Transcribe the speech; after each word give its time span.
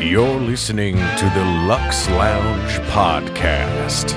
You're 0.00 0.38
listening 0.38 0.94
to 0.94 1.32
the 1.34 1.44
Lux 1.66 2.08
Lounge 2.10 2.78
Podcast, 2.90 4.10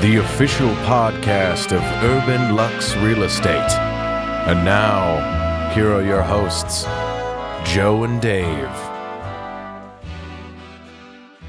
the 0.00 0.16
official 0.16 0.70
podcast 0.86 1.72
of 1.76 1.82
Urban 2.02 2.56
Lux 2.56 2.96
Real 2.96 3.24
Estate. 3.24 3.70
And 4.48 4.64
now, 4.64 5.70
here 5.74 5.92
are 5.92 6.02
your 6.02 6.22
hosts, 6.22 6.84
Joe 7.70 8.04
and 8.04 8.18
Dave. 8.22 8.70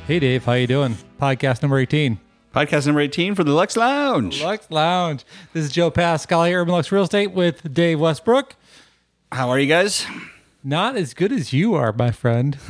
Hey 0.06 0.20
Dave, 0.20 0.44
how 0.44 0.54
you 0.54 0.68
doing? 0.68 0.98
Podcast 1.18 1.62
number 1.62 1.78
18. 1.80 2.20
Podcast 2.54 2.88
number 2.88 3.00
18 3.00 3.36
for 3.36 3.46
the 3.46 3.54
Lux 3.54 3.78
Lounge. 3.78 4.44
Lux 4.44 4.70
Lounge. 4.70 5.24
This 5.54 5.64
is 5.64 5.72
Joe 5.72 5.90
Pascal 5.90 6.44
here, 6.44 6.60
Urban 6.60 6.74
Lux 6.74 6.92
Real 6.92 7.04
Estate 7.04 7.32
with 7.32 7.74
Dave 7.74 8.02
Westbrook. 8.02 8.58
How 9.32 9.50
are 9.50 9.60
you 9.60 9.68
guys? 9.68 10.06
Not 10.64 10.96
as 10.96 11.14
good 11.16 11.32
as 11.32 11.54
you 11.54 11.74
are, 11.74 11.92
my 11.92 12.12
friend. 12.12 12.58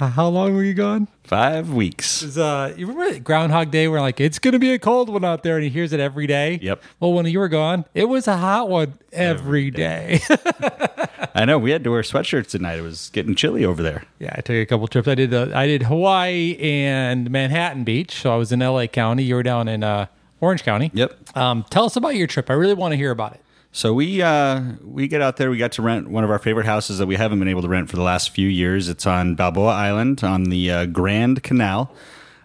Uh, 0.00 0.08
How 0.10 0.28
long 0.28 0.54
were 0.54 0.62
you 0.64 0.72
gone? 0.74 1.08
Five 1.24 1.70
weeks. 1.70 2.22
Is, 2.22 2.38
uh, 2.38 2.72
you 2.76 2.86
remember 2.86 3.18
Groundhog 3.18 3.70
Day 3.70 3.86
where 3.88 4.00
like 4.00 4.20
it's 4.20 4.38
gonna 4.38 4.58
be 4.58 4.72
a 4.72 4.78
cold 4.78 5.08
one 5.10 5.24
out 5.24 5.42
there 5.42 5.56
and 5.56 5.64
he 5.64 5.70
hears 5.70 5.92
it 5.92 6.00
every 6.00 6.26
day? 6.26 6.58
Yep. 6.62 6.82
Well, 7.00 7.12
when 7.12 7.26
you 7.26 7.38
were 7.38 7.48
gone, 7.48 7.84
it 7.94 8.08
was 8.08 8.26
a 8.28 8.36
hot 8.36 8.68
one 8.70 8.94
every 9.12 9.70
day. 9.70 10.20
I 11.34 11.44
know 11.44 11.58
we 11.58 11.70
had 11.70 11.82
to 11.84 11.90
wear 11.90 12.02
sweatshirts 12.02 12.48
tonight. 12.48 12.78
It 12.78 12.82
was 12.82 13.10
getting 13.10 13.34
chilly 13.34 13.64
over 13.64 13.82
there. 13.82 14.04
yeah, 14.18 14.34
I 14.36 14.40
took 14.40 14.56
a 14.56 14.66
couple 14.66 14.86
trips. 14.86 15.08
I 15.08 15.14
did 15.14 15.34
uh, 15.34 15.48
I 15.54 15.66
did 15.66 15.82
Hawaii 15.84 16.56
and 16.60 17.30
Manhattan 17.30 17.84
Beach. 17.84 18.20
So 18.22 18.32
I 18.32 18.36
was 18.36 18.52
in 18.52 18.60
LA 18.60 18.86
County. 18.86 19.24
You 19.24 19.34
were 19.34 19.42
down 19.42 19.66
in 19.68 19.82
uh, 19.82 20.06
Orange 20.40 20.62
County. 20.62 20.90
Yep. 20.94 21.36
Um, 21.36 21.64
tell 21.70 21.84
us 21.84 21.96
about 21.96 22.14
your 22.14 22.26
trip. 22.26 22.48
I 22.50 22.54
really 22.54 22.74
want 22.74 22.92
to 22.92 22.96
hear 22.96 23.10
about 23.10 23.34
it. 23.34 23.40
So 23.74 23.92
we 23.92 24.22
uh, 24.22 24.62
we 24.84 25.08
get 25.08 25.20
out 25.20 25.36
there. 25.36 25.50
We 25.50 25.58
got 25.58 25.72
to 25.72 25.82
rent 25.82 26.08
one 26.08 26.22
of 26.22 26.30
our 26.30 26.38
favorite 26.38 26.64
houses 26.64 26.98
that 26.98 27.06
we 27.06 27.16
haven't 27.16 27.40
been 27.40 27.48
able 27.48 27.62
to 27.62 27.68
rent 27.68 27.90
for 27.90 27.96
the 27.96 28.02
last 28.02 28.30
few 28.30 28.46
years. 28.46 28.88
It's 28.88 29.04
on 29.04 29.34
Balboa 29.34 29.72
Island 29.72 30.22
on 30.22 30.44
the 30.44 30.70
uh, 30.70 30.86
Grand 30.86 31.42
Canal. 31.42 31.92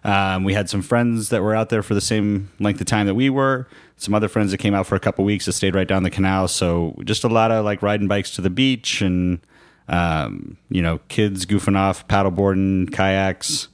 Um, 0.03 0.43
we 0.43 0.55
had 0.55 0.71
some 0.71 0.81
friends 0.81 1.29
that 1.29 1.43
were 1.43 1.53
out 1.53 1.69
there 1.69 1.83
for 1.83 1.93
the 1.93 2.01
same 2.01 2.49
length 2.59 2.81
of 2.81 2.87
time 2.87 3.05
that 3.05 3.13
we 3.13 3.29
were. 3.29 3.67
Some 3.95 4.15
other 4.15 4.27
friends 4.27 4.49
that 4.49 4.57
came 4.57 4.73
out 4.73 4.87
for 4.87 4.95
a 4.95 4.99
couple 4.99 5.23
weeks 5.23 5.45
that 5.45 5.53
stayed 5.53 5.75
right 5.75 5.87
down 5.87 6.01
the 6.01 6.09
canal. 6.09 6.47
So 6.47 6.95
just 7.03 7.23
a 7.23 7.29
lot 7.29 7.51
of 7.51 7.63
like 7.63 7.83
riding 7.83 8.07
bikes 8.07 8.31
to 8.31 8.41
the 8.41 8.49
beach 8.49 8.99
and 9.03 9.39
um, 9.87 10.57
you 10.71 10.81
know 10.81 10.97
kids 11.09 11.45
goofing 11.45 11.77
off, 11.77 12.07
paddleboarding, 12.07 12.91
kayaks. 12.91 13.67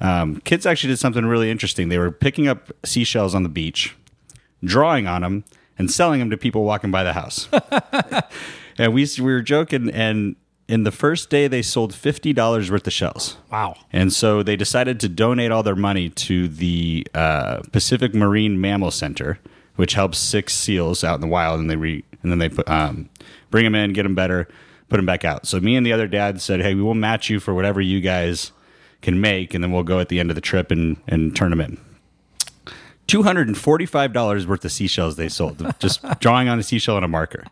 Um, 0.00 0.36
kids 0.42 0.64
actually 0.64 0.90
did 0.90 1.00
something 1.00 1.26
really 1.26 1.50
interesting. 1.50 1.88
They 1.88 1.98
were 1.98 2.12
picking 2.12 2.46
up 2.46 2.70
seashells 2.84 3.34
on 3.34 3.42
the 3.42 3.48
beach, 3.48 3.96
drawing 4.62 5.08
on 5.08 5.22
them, 5.22 5.44
and 5.80 5.90
selling 5.90 6.20
them 6.20 6.28
to 6.28 6.36
people 6.36 6.62
walking 6.62 6.90
by 6.90 7.02
the 7.02 7.14
house. 7.14 7.48
and 8.78 8.92
we 8.92 9.08
we 9.18 9.24
were 9.24 9.40
joking, 9.40 9.90
and 9.90 10.36
in 10.68 10.84
the 10.84 10.92
first 10.92 11.30
day 11.30 11.48
they 11.48 11.62
sold 11.62 11.94
fifty 11.94 12.34
dollars 12.34 12.70
worth 12.70 12.86
of 12.86 12.92
shells. 12.92 13.38
Wow. 13.50 13.76
And 13.90 14.12
so 14.12 14.42
they 14.42 14.56
decided 14.56 15.00
to 15.00 15.08
donate 15.08 15.50
all 15.50 15.62
their 15.62 15.74
money 15.74 16.10
to 16.10 16.48
the 16.48 17.06
uh, 17.14 17.62
Pacific 17.72 18.14
Marine 18.14 18.60
Mammal 18.60 18.90
Center, 18.90 19.38
which 19.76 19.94
helps 19.94 20.18
six 20.18 20.52
seals 20.52 21.02
out 21.02 21.14
in 21.14 21.22
the 21.22 21.26
wild, 21.26 21.60
and 21.60 21.70
they 21.70 21.76
re- 21.76 22.04
and 22.22 22.30
then 22.30 22.38
they 22.38 22.50
put 22.50 22.68
um, 22.68 23.08
bring 23.50 23.64
them 23.64 23.74
in, 23.74 23.94
get 23.94 24.02
them 24.02 24.14
better, 24.14 24.48
put 24.90 24.98
them 24.98 25.06
back 25.06 25.24
out. 25.24 25.46
So 25.46 25.60
me 25.60 25.76
and 25.76 25.86
the 25.86 25.94
other 25.94 26.06
dad 26.06 26.42
said, 26.42 26.60
"Hey, 26.60 26.74
we 26.74 26.82
will 26.82 26.94
match 26.94 27.30
you 27.30 27.40
for 27.40 27.54
whatever 27.54 27.80
you 27.80 28.02
guys 28.02 28.52
can 29.00 29.18
make, 29.18 29.54
and 29.54 29.64
then 29.64 29.72
we'll 29.72 29.82
go 29.82 29.98
at 29.98 30.10
the 30.10 30.20
end 30.20 30.30
of 30.30 30.34
the 30.34 30.42
trip 30.42 30.70
and 30.70 30.98
and 31.08 31.34
turn 31.34 31.48
them 31.48 31.62
in." 31.62 31.78
Two 33.10 33.24
hundred 33.24 33.48
and 33.48 33.58
forty-five 33.58 34.12
dollars 34.12 34.46
worth 34.46 34.64
of 34.64 34.70
seashells 34.70 35.16
they 35.16 35.28
sold, 35.28 35.66
just 35.80 36.00
drawing 36.20 36.48
on 36.48 36.58
a 36.60 36.62
seashell 36.62 36.94
and 36.96 37.04
a 37.04 37.08
marker. 37.08 37.44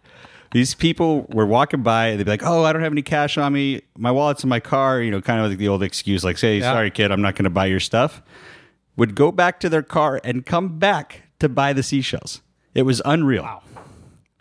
These 0.53 0.75
people 0.77 1.23
were 1.31 1.47
walking 1.47 1.83
by, 1.83 2.07
and 2.09 2.21
they'd 2.21 2.25
be 2.25 2.31
like, 2.31 2.45
"Oh, 2.45 2.63
I 2.65 2.73
don't 2.73 2.83
have 2.83 2.93
any 2.93 3.03
cash 3.03 3.37
on 3.37 3.53
me. 3.53 3.83
My 3.97 4.13
wallet's 4.13 4.45
in 4.45 4.49
my 4.49 4.61
car." 4.61 5.01
You 5.03 5.11
know, 5.11 5.21
kind 5.21 5.41
of 5.41 5.51
like 5.51 5.59
the 5.59 5.67
old 5.67 5.83
excuse, 5.83 6.23
like, 6.25 6.39
"Say, 6.39 6.59
Yeah. 6.59 6.73
sorry, 6.73 6.93
kid, 6.93 7.11
I'm 7.11 7.21
not 7.23 7.35
going 7.35 7.45
to 7.45 7.51
buy 7.51 7.67
your 7.67 7.81
stuff." 7.81 8.23
Would 8.97 9.15
go 9.17 9.33
back 9.33 9.59
to 9.61 9.69
their 9.69 9.83
car 9.83 10.21
and 10.23 10.47
come 10.47 10.79
back 10.79 11.23
to 11.41 11.49
buy 11.49 11.73
the 11.73 11.83
seashells. 11.83 12.41
It 12.75 12.83
was 12.83 13.03
unreal. 13.05 13.63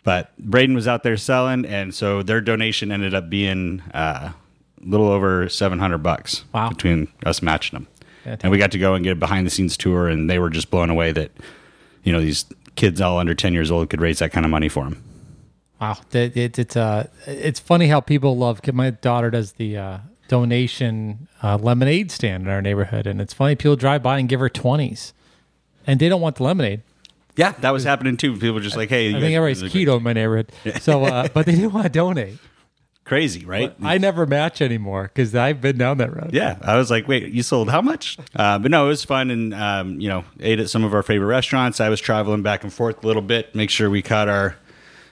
But 0.04 0.36
Braden 0.38 0.74
was 0.76 0.86
out 0.86 1.02
there 1.02 1.16
selling, 1.16 1.64
and 1.64 1.92
so 1.94 2.22
their 2.22 2.40
donation 2.40 2.90
ended 2.92 3.12
up 3.12 3.28
being 3.28 3.82
uh, 3.92 4.30
a 4.30 4.34
little 4.84 5.08
over 5.08 5.48
seven 5.48 5.80
hundred 5.80 5.98
bucks 5.98 6.44
Wow. 6.54 6.68
between 6.70 7.08
us 7.26 7.42
matching 7.42 7.76
them. 7.76 7.88
And 8.42 8.50
we 8.50 8.58
got 8.58 8.72
to 8.72 8.78
go 8.78 8.94
and 8.94 9.04
get 9.04 9.12
a 9.12 9.16
behind 9.16 9.46
the 9.46 9.50
scenes 9.50 9.76
tour, 9.76 10.08
and 10.08 10.28
they 10.28 10.38
were 10.38 10.50
just 10.50 10.70
blown 10.70 10.90
away 10.90 11.12
that 11.12 11.30
you 12.02 12.12
know 12.12 12.20
these 12.20 12.44
kids 12.76 13.00
all 13.00 13.18
under 13.18 13.34
ten 13.34 13.52
years 13.54 13.70
old 13.70 13.90
could 13.90 14.00
raise 14.00 14.18
that 14.20 14.32
kind 14.32 14.44
of 14.44 14.50
money 14.50 14.68
for 14.68 14.84
them. 14.84 15.02
Wow, 15.80 15.98
it, 16.12 16.36
it, 16.36 16.58
it's 16.58 16.76
uh, 16.76 17.08
it's 17.26 17.60
funny 17.60 17.88
how 17.88 18.00
people 18.00 18.36
love. 18.36 18.60
My 18.72 18.90
daughter 18.90 19.30
does 19.30 19.52
the 19.52 19.76
uh, 19.76 19.98
donation 20.28 21.28
uh, 21.42 21.56
lemonade 21.56 22.10
stand 22.10 22.44
in 22.44 22.50
our 22.50 22.62
neighborhood, 22.62 23.06
and 23.06 23.20
it's 23.20 23.32
funny 23.32 23.54
people 23.56 23.76
drive 23.76 24.02
by 24.02 24.18
and 24.18 24.28
give 24.28 24.40
her 24.40 24.48
twenties, 24.48 25.12
and 25.86 26.00
they 26.00 26.08
don't 26.08 26.20
want 26.20 26.36
the 26.36 26.42
lemonade. 26.42 26.82
Yeah, 27.36 27.52
that 27.60 27.70
was 27.70 27.84
happening 27.84 28.16
too. 28.16 28.34
People 28.34 28.54
were 28.54 28.60
just 28.60 28.76
like, 28.76 28.88
"Hey, 28.88 29.10
you 29.10 29.16
I 29.16 29.20
think 29.20 29.36
everybody's 29.36 29.72
keto 29.72 29.98
in 29.98 30.02
my 30.02 30.12
neighborhood, 30.12 30.52
so 30.80 31.04
uh, 31.04 31.28
but 31.32 31.46
they 31.46 31.52
didn't 31.52 31.72
want 31.72 31.84
to 31.84 31.90
donate. 31.90 32.38
Crazy, 33.08 33.44
right?" 33.44 33.74
I 33.82 33.98
never 33.98 34.26
match 34.26 34.60
anymore 34.62 35.04
because 35.12 35.34
I've 35.34 35.60
been 35.60 35.76
down 35.78 35.98
that 35.98 36.14
road. 36.14 36.30
Yeah, 36.32 36.58
I 36.62 36.76
was 36.76 36.90
like, 36.90 37.08
wait, 37.08 37.32
you 37.32 37.42
sold 37.42 37.70
how 37.70 37.80
much? 37.80 38.16
Uh, 38.36 38.58
but 38.58 38.70
no, 38.70 38.84
it 38.86 38.88
was 38.88 39.04
fun, 39.04 39.30
and 39.30 39.52
um, 39.54 40.00
you 40.00 40.08
know, 40.08 40.24
ate 40.40 40.60
at 40.60 40.70
some 40.70 40.84
of 40.84 40.94
our 40.94 41.02
favorite 41.02 41.26
restaurants. 41.28 41.80
I 41.80 41.88
was 41.88 42.00
traveling 42.00 42.42
back 42.42 42.62
and 42.62 42.72
forth 42.72 43.02
a 43.02 43.06
little 43.06 43.22
bit, 43.22 43.54
make 43.54 43.70
sure 43.70 43.90
we 43.90 44.02
caught 44.02 44.28
our 44.28 44.56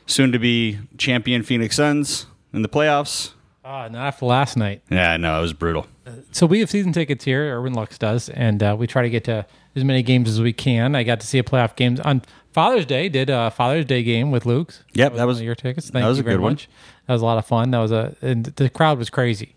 soon-to-be 0.06 0.78
champion 0.98 1.42
Phoenix 1.42 1.76
Suns 1.76 2.26
in 2.52 2.62
the 2.62 2.68
playoffs. 2.68 3.32
Ah, 3.64 3.88
not 3.88 4.06
after 4.06 4.26
last 4.26 4.56
night. 4.56 4.82
Yeah, 4.90 5.16
no, 5.16 5.38
it 5.38 5.42
was 5.42 5.52
brutal. 5.52 5.86
So 6.30 6.46
we 6.46 6.60
have 6.60 6.70
season 6.70 6.92
tickets 6.92 7.24
here. 7.24 7.58
Urban 7.58 7.72
Lux 7.72 7.98
does, 7.98 8.28
and 8.28 8.62
uh, 8.62 8.76
we 8.78 8.86
try 8.86 9.02
to 9.02 9.10
get 9.10 9.24
to 9.24 9.44
as 9.74 9.82
many 9.82 10.02
games 10.04 10.28
as 10.28 10.40
we 10.40 10.52
can. 10.52 10.94
I 10.94 11.02
got 11.02 11.18
to 11.20 11.26
see 11.26 11.38
a 11.38 11.42
playoff 11.42 11.74
game 11.74 11.98
on 12.04 12.22
Father's 12.52 12.86
Day. 12.86 13.08
Did 13.08 13.28
a 13.28 13.50
Father's 13.50 13.84
Day 13.84 14.04
game 14.04 14.30
with 14.30 14.46
Luke's. 14.46 14.84
Yep, 14.92 15.14
that 15.14 15.26
was- 15.26 15.38
one 15.38 15.42
of 15.42 15.46
your 15.46 15.54
tickets. 15.56 15.90
Thank 15.90 16.06
was 16.06 16.18
you 16.18 16.20
a 16.20 16.24
very 16.24 16.36
good 16.36 16.42
one. 16.42 16.58
That 17.06 17.12
was 17.14 17.22
a 17.22 17.24
lot 17.24 17.38
of 17.38 17.46
fun. 17.46 17.70
That 17.70 17.78
was 17.78 17.92
a 17.92 18.16
and 18.22 18.44
the 18.46 18.68
crowd 18.68 18.98
was 18.98 19.10
crazy. 19.10 19.54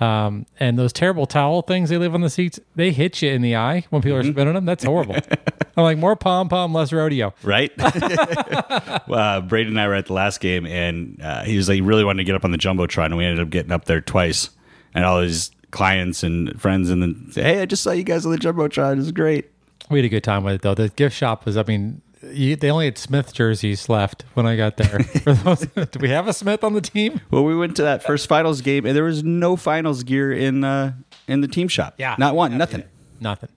Um, 0.00 0.46
and 0.58 0.76
those 0.78 0.92
terrible 0.92 1.26
towel 1.26 1.62
things 1.62 1.88
they 1.90 1.96
leave 1.96 2.12
on 2.14 2.22
the 2.22 2.30
seats, 2.30 2.58
they 2.74 2.90
hit 2.90 3.22
you 3.22 3.30
in 3.30 3.40
the 3.40 3.54
eye 3.54 3.84
when 3.90 4.02
people 4.02 4.18
Mm-hmm. 4.18 4.30
are 4.30 4.32
spinning 4.32 4.54
them. 4.54 4.64
That's 4.64 4.82
horrible. 4.84 5.14
I'm 5.76 5.84
like 5.84 5.98
more 5.98 6.16
pom 6.16 6.48
pom, 6.48 6.74
less 6.74 6.92
rodeo. 6.92 7.32
right? 7.44 7.70
uh, 7.78 9.40
Braden 9.42 9.72
and 9.72 9.80
I 9.80 9.86
were 9.86 9.94
at 9.94 10.06
the 10.06 10.12
last 10.12 10.40
game, 10.40 10.66
and 10.66 11.20
uh, 11.22 11.44
he 11.44 11.56
was 11.56 11.68
like, 11.68 11.76
he 11.76 11.80
really 11.82 12.04
wanted 12.04 12.18
to 12.18 12.24
get 12.24 12.34
up 12.34 12.44
on 12.44 12.50
the 12.50 12.58
jumbotron, 12.58 13.06
and 13.06 13.16
we 13.16 13.24
ended 13.24 13.40
up 13.44 13.50
getting 13.50 13.72
up 13.72 13.84
there 13.84 14.00
twice. 14.00 14.50
And 14.94 15.04
all 15.04 15.20
his 15.22 15.50
clients 15.70 16.22
and 16.22 16.60
friends, 16.60 16.90
and 16.90 17.00
then 17.02 17.28
say, 17.32 17.42
"Hey, 17.42 17.62
I 17.62 17.66
just 17.66 17.82
saw 17.82 17.92
you 17.92 18.02
guys 18.04 18.26
on 18.26 18.32
the 18.32 18.38
jumbotron. 18.38 18.92
It 18.94 18.96
was 18.96 19.12
great." 19.12 19.50
We 19.88 19.98
had 20.00 20.04
a 20.04 20.08
good 20.10 20.24
time 20.24 20.44
with 20.44 20.54
it 20.56 20.62
though. 20.62 20.74
The 20.74 20.88
gift 20.90 21.16
shop 21.16 21.46
was, 21.46 21.56
I 21.56 21.62
mean, 21.62 22.02
you, 22.30 22.56
they 22.56 22.70
only 22.70 22.86
had 22.86 22.98
Smith 22.98 23.32
jerseys 23.32 23.88
left 23.88 24.24
when 24.34 24.46
I 24.46 24.56
got 24.56 24.76
there. 24.76 24.98
Those, 25.24 25.66
do 25.66 25.98
we 26.00 26.08
have 26.10 26.28
a 26.28 26.32
Smith 26.32 26.62
on 26.62 26.74
the 26.74 26.80
team? 26.80 27.20
Well, 27.30 27.44
we 27.44 27.56
went 27.56 27.76
to 27.76 27.82
that 27.82 28.02
first 28.02 28.28
finals 28.28 28.60
game, 28.60 28.86
and 28.86 28.94
there 28.94 29.04
was 29.04 29.24
no 29.24 29.56
finals 29.56 30.02
gear 30.02 30.32
in 30.32 30.64
uh, 30.64 30.92
in 31.26 31.40
the 31.40 31.48
team 31.48 31.68
shop. 31.68 31.94
Yeah. 31.98 32.16
not 32.18 32.34
one, 32.34 32.52
Yeah, 32.52 32.58
nothing. 32.58 32.84
Nothing. 33.20 33.50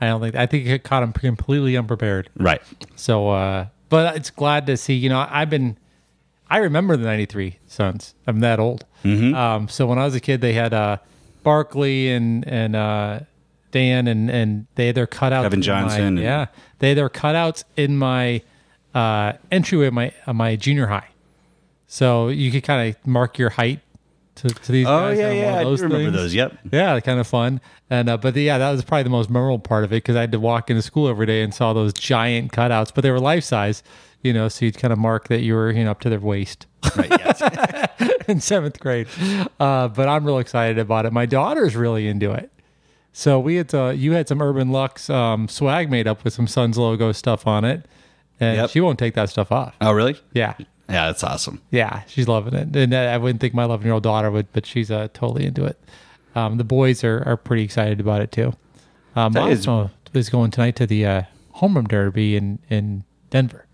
I 0.00 0.06
don't 0.06 0.20
think. 0.20 0.34
I 0.34 0.46
think 0.46 0.66
it 0.66 0.82
caught 0.82 1.02
him 1.02 1.12
completely 1.12 1.76
unprepared. 1.76 2.28
Right. 2.36 2.60
So, 2.96 3.30
uh, 3.30 3.66
but 3.88 4.16
it's 4.16 4.30
glad 4.30 4.66
to 4.66 4.76
see. 4.76 4.94
You 4.94 5.08
know, 5.08 5.26
I've 5.30 5.50
been. 5.50 5.78
I 6.50 6.58
remember 6.58 6.96
the 6.96 7.04
'93 7.04 7.58
Suns. 7.66 8.14
I'm 8.26 8.40
that 8.40 8.58
old. 8.58 8.84
Mm-hmm. 9.04 9.34
Um, 9.34 9.68
so 9.68 9.86
when 9.86 9.98
I 9.98 10.04
was 10.04 10.14
a 10.14 10.20
kid, 10.20 10.40
they 10.40 10.52
had 10.52 10.74
uh, 10.74 10.98
Barkley 11.42 12.10
and 12.10 12.46
and 12.48 12.74
uh, 12.74 13.20
Dan 13.72 14.06
and 14.06 14.30
and 14.30 14.66
they 14.76 14.86
had 14.86 14.94
their 14.94 15.06
cutouts. 15.08 15.42
Kevin 15.42 15.58
in 15.58 15.62
Johnson 15.62 16.14
My, 16.14 16.20
yeah, 16.22 16.46
they 16.78 16.90
had 16.90 16.98
their 16.98 17.10
cutouts 17.10 17.64
in 17.76 17.98
my 17.98 18.42
uh, 18.94 19.32
entryway 19.50 19.86
of 19.86 19.94
my 19.94 20.12
of 20.26 20.36
my 20.36 20.54
junior 20.56 20.86
high. 20.86 21.08
So 21.86 22.28
you 22.28 22.50
could 22.50 22.62
kind 22.64 22.88
of 22.94 23.06
mark 23.06 23.38
your 23.38 23.50
height 23.50 23.80
to, 24.36 24.48
to 24.48 24.72
these 24.72 24.86
Oh 24.86 25.08
guys. 25.10 25.18
yeah, 25.18 25.30
yeah. 25.32 25.54
I 25.56 25.62
remember 25.62 25.96
things. 25.98 26.12
those. 26.12 26.34
Yep. 26.34 26.58
Yeah, 26.72 26.98
kind 27.00 27.20
of 27.20 27.26
fun. 27.26 27.60
And 27.90 28.08
uh, 28.08 28.16
but 28.16 28.34
yeah, 28.36 28.56
that 28.58 28.70
was 28.70 28.84
probably 28.84 29.02
the 29.02 29.10
most 29.10 29.28
memorable 29.28 29.58
part 29.58 29.84
of 29.84 29.92
it 29.92 29.96
because 29.96 30.16
I 30.16 30.20
had 30.20 30.32
to 30.32 30.40
walk 30.40 30.70
into 30.70 30.82
school 30.82 31.08
every 31.08 31.26
day 31.26 31.42
and 31.42 31.52
saw 31.52 31.72
those 31.72 31.92
giant 31.92 32.52
cutouts, 32.52 32.92
but 32.94 33.02
they 33.02 33.10
were 33.10 33.20
life 33.20 33.44
size, 33.44 33.82
you 34.22 34.32
know, 34.32 34.48
so 34.48 34.64
you'd 34.64 34.78
kind 34.78 34.92
of 34.92 34.98
mark 34.98 35.28
that 35.28 35.40
you 35.40 35.54
were 35.54 35.70
you 35.70 35.84
know 35.84 35.90
up 35.90 36.00
to 36.00 36.08
their 36.10 36.20
waist 36.20 36.66
Right. 36.96 37.10
Yes. 37.10 37.42
in 38.28 38.40
seventh 38.40 38.78
grade. 38.80 39.06
Uh, 39.58 39.88
but 39.88 40.08
I'm 40.08 40.24
real 40.26 40.38
excited 40.38 40.78
about 40.78 41.06
it. 41.06 41.12
My 41.12 41.26
daughter's 41.26 41.74
really 41.76 42.06
into 42.08 42.32
it. 42.32 42.50
So 43.12 43.38
we 43.38 43.56
had 43.56 43.68
to, 43.70 43.94
you 43.94 44.12
had 44.12 44.26
some 44.28 44.40
Urban 44.40 44.70
Lux 44.70 45.10
um, 45.10 45.46
swag 45.48 45.90
made 45.90 46.06
up 46.08 46.24
with 46.24 46.32
some 46.32 46.46
Suns 46.46 46.78
logo 46.78 47.12
stuff 47.12 47.46
on 47.46 47.64
it, 47.64 47.84
and 48.40 48.56
Yep. 48.56 48.70
she 48.70 48.80
won't 48.80 48.98
take 48.98 49.14
that 49.14 49.28
stuff 49.28 49.52
off. 49.52 49.74
oh, 49.80 49.92
really? 49.92 50.18
Yeah. 50.32 50.54
Yeah, 50.88 51.06
that's 51.06 51.22
awesome. 51.22 51.60
Yeah, 51.70 52.02
she's 52.06 52.26
loving 52.28 52.54
it, 52.54 52.74
and 52.76 52.92
uh, 52.92 52.96
I 52.98 53.16
wouldn't 53.18 53.40
think 53.40 53.54
my 53.54 53.64
eleven 53.64 53.86
year 53.86 53.94
old 53.94 54.02
daughter 54.02 54.30
would, 54.30 54.52
but 54.52 54.66
she's 54.66 54.90
uh, 54.90 55.08
totally 55.14 55.46
into 55.46 55.64
it. 55.64 55.78
Um, 56.34 56.58
the 56.58 56.64
boys 56.64 57.04
are, 57.04 57.22
are 57.26 57.36
pretty 57.36 57.62
excited 57.62 58.00
about 58.00 58.20
it 58.20 58.32
too. 58.32 58.52
Um, 59.14 59.32
That 59.32 59.48
is- 59.50 60.28
going 60.30 60.50
tonight 60.50 60.76
to 60.76 60.86
the 60.86 61.06
uh, 61.06 61.22
home 61.52 61.76
run 61.76 61.84
derby 61.84 62.36
in 62.36 62.58
in 62.68 63.04
Denver. 63.30 63.66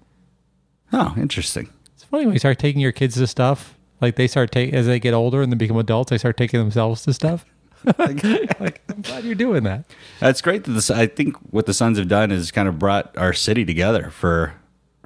Oh, 0.93 1.14
interesting. 1.17 1.70
It's 1.94 2.05
funny 2.05 2.26
when 2.26 2.35
you 2.35 2.38
start 2.38 2.58
taking 2.58 2.81
your 2.81 2.93
kids 2.93 3.14
to 3.17 3.26
stuff. 3.26 3.75
Like 4.00 4.14
they 4.17 4.26
start 4.29 4.52
taking 4.52 4.75
as 4.75 4.87
they 4.87 5.00
get 5.00 5.14
older 5.14 5.43
and 5.43 5.50
then 5.50 5.58
become 5.58 5.76
adults, 5.79 6.11
they 6.11 6.19
start 6.19 6.37
taking 6.37 6.61
themselves 6.61 7.02
to 7.05 7.12
stuff. 7.12 7.44
like, 7.99 8.81
I'm 8.89 9.03
glad 9.03 9.25
you're 9.25 9.35
doing 9.35 9.63
that. 9.65 9.85
That's 10.21 10.41
great. 10.41 10.65
That 10.65 10.73
this, 10.73 10.91
I 10.91 11.07
think 11.07 11.37
what 11.53 11.67
the 11.67 11.75
Suns 11.75 11.99
have 11.99 12.09
done 12.09 12.31
is 12.31 12.51
kind 12.51 12.69
of 12.69 12.79
brought 12.79 13.17
our 13.17 13.33
city 13.33 13.65
together 13.65 14.11
for 14.11 14.55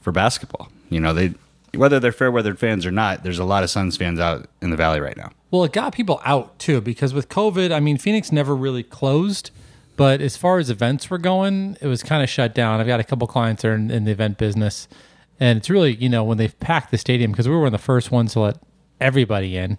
for 0.00 0.12
basketball. 0.12 0.68
You 0.90 1.00
know, 1.00 1.12
they 1.12 1.34
whether 1.74 1.98
they're 1.98 2.12
fair 2.12 2.30
weathered 2.30 2.58
fans 2.58 2.84
or 2.84 2.90
not, 2.90 3.22
there's 3.22 3.38
a 3.38 3.44
lot 3.44 3.62
of 3.62 3.70
Suns 3.70 3.96
fans 3.96 4.20
out 4.20 4.46
in 4.60 4.70
the 4.70 4.76
valley 4.76 5.00
right 5.00 5.16
now. 5.16 5.30
Well, 5.50 5.64
it 5.64 5.72
got 5.72 5.94
people 5.94 6.20
out 6.24 6.58
too 6.58 6.80
because 6.80 7.14
with 7.14 7.28
COVID, 7.28 7.72
I 7.72 7.80
mean, 7.80 7.98
Phoenix 7.98 8.32
never 8.32 8.54
really 8.54 8.82
closed, 8.82 9.50
but 9.96 10.20
as 10.20 10.36
far 10.36 10.58
as 10.58 10.70
events 10.70 11.10
were 11.10 11.18
going, 11.18 11.76
it 11.80 11.86
was 11.86 12.02
kind 12.02 12.22
of 12.22 12.28
shut 12.28 12.54
down. 12.54 12.80
I've 12.80 12.86
got 12.86 13.00
a 13.00 13.04
couple 13.04 13.26
clients 13.26 13.62
that 13.62 13.68
are 13.68 13.74
in, 13.74 13.90
in 13.90 14.04
the 14.04 14.10
event 14.10 14.38
business, 14.38 14.88
and 15.40 15.58
it's 15.58 15.70
really 15.70 15.94
you 15.94 16.08
know 16.08 16.24
when 16.24 16.38
they've 16.38 16.58
packed 16.60 16.90
the 16.90 16.98
stadium 16.98 17.32
because 17.32 17.48
we 17.48 17.54
were 17.54 17.60
one 17.60 17.68
of 17.68 17.72
the 17.72 17.78
first 17.78 18.10
ones 18.10 18.32
to 18.34 18.40
let 18.40 18.58
everybody 19.00 19.56
in, 19.56 19.78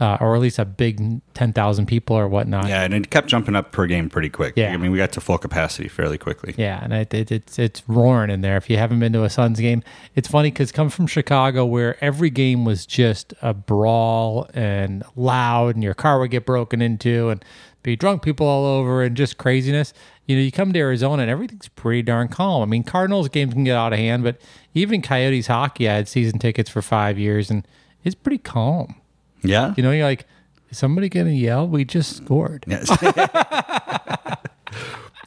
uh, 0.00 0.18
or 0.20 0.34
at 0.34 0.40
least 0.40 0.58
a 0.58 0.64
big 0.64 1.20
ten 1.34 1.52
thousand 1.52 1.86
people 1.86 2.16
or 2.16 2.26
whatnot. 2.28 2.66
Yeah, 2.66 2.82
and 2.82 2.92
it 2.92 3.10
kept 3.10 3.28
jumping 3.28 3.54
up 3.54 3.70
per 3.70 3.86
game 3.86 4.10
pretty 4.10 4.28
quick. 4.28 4.54
Yeah. 4.56 4.72
I 4.72 4.76
mean, 4.76 4.90
we 4.90 4.98
got 4.98 5.12
to 5.12 5.20
full 5.20 5.38
capacity 5.38 5.88
fairly 5.88 6.18
quickly. 6.18 6.54
Yeah, 6.56 6.82
and 6.82 6.92
it, 6.92 7.14
it, 7.14 7.30
it's 7.30 7.58
it's 7.58 7.82
roaring 7.86 8.30
in 8.30 8.40
there. 8.40 8.56
If 8.56 8.68
you 8.68 8.76
haven't 8.76 8.98
been 9.00 9.12
to 9.12 9.22
a 9.22 9.30
Suns 9.30 9.60
game, 9.60 9.82
it's 10.14 10.26
funny 10.26 10.50
because 10.50 10.72
come 10.72 10.90
from 10.90 11.06
Chicago, 11.06 11.64
where 11.64 12.02
every 12.02 12.30
game 12.30 12.64
was 12.64 12.86
just 12.86 13.34
a 13.40 13.54
brawl 13.54 14.48
and 14.52 15.04
loud, 15.14 15.76
and 15.76 15.84
your 15.84 15.94
car 15.94 16.18
would 16.18 16.30
get 16.30 16.44
broken 16.44 16.82
into, 16.82 17.28
and 17.28 17.44
be 17.84 17.94
drunk 17.94 18.22
people 18.22 18.46
all 18.46 18.66
over, 18.66 19.02
and 19.02 19.16
just 19.16 19.38
craziness. 19.38 19.92
You 20.26 20.36
know, 20.36 20.42
you 20.42 20.50
come 20.50 20.72
to 20.72 20.78
Arizona, 20.78 21.22
and 21.22 21.30
everything's 21.30 21.68
pretty 21.68 22.02
darn 22.02 22.28
calm. 22.28 22.62
I 22.62 22.66
mean, 22.66 22.82
Cardinals 22.82 23.28
games 23.28 23.52
can 23.52 23.62
get 23.64 23.76
out 23.76 23.92
of 23.92 23.98
hand, 23.98 24.24
but 24.24 24.40
even 24.72 25.02
Coyotes 25.02 25.46
hockey, 25.46 25.88
I 25.88 25.94
had 25.94 26.08
season 26.08 26.38
tickets 26.38 26.68
for 26.68 26.82
five 26.82 27.18
years, 27.18 27.50
and 27.50 27.68
it's 28.02 28.14
pretty 28.14 28.38
calm. 28.38 28.96
Yeah. 29.44 29.74
You 29.76 29.82
know, 29.82 29.90
you're 29.90 30.06
like, 30.06 30.26
is 30.70 30.78
somebody 30.78 31.08
going 31.08 31.26
to 31.26 31.32
yell? 31.32 31.68
We 31.68 31.84
just 31.84 32.16
scored. 32.16 32.64
Yes. 32.68 32.88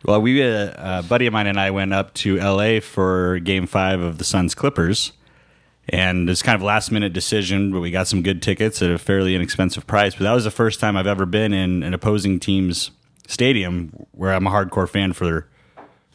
well, 0.05 0.21
we 0.21 0.41
uh, 0.43 0.99
a 0.99 1.03
buddy 1.03 1.27
of 1.27 1.33
mine 1.33 1.47
and 1.47 1.59
I 1.59 1.71
went 1.71 1.93
up 1.93 2.13
to 2.15 2.39
L.A. 2.39 2.79
for 2.79 3.39
Game 3.39 3.67
Five 3.67 3.99
of 3.99 4.17
the 4.17 4.23
Suns 4.23 4.55
Clippers, 4.55 5.11
and 5.89 6.29
it's 6.29 6.41
kind 6.41 6.55
of 6.55 6.61
last 6.61 6.91
minute 6.91 7.13
decision, 7.13 7.71
but 7.71 7.79
we 7.79 7.91
got 7.91 8.07
some 8.07 8.21
good 8.23 8.41
tickets 8.41 8.81
at 8.81 8.91
a 8.91 8.97
fairly 8.97 9.35
inexpensive 9.35 9.87
price. 9.87 10.15
But 10.15 10.23
that 10.25 10.33
was 10.33 10.43
the 10.43 10.51
first 10.51 10.79
time 10.79 10.95
I've 10.97 11.07
ever 11.07 11.25
been 11.25 11.53
in 11.53 11.83
an 11.83 11.93
opposing 11.93 12.39
team's 12.39 12.91
stadium 13.27 13.91
where 14.11 14.33
I'm 14.33 14.47
a 14.47 14.51
hardcore 14.51 14.87
fan 14.87 15.13
for 15.13 15.47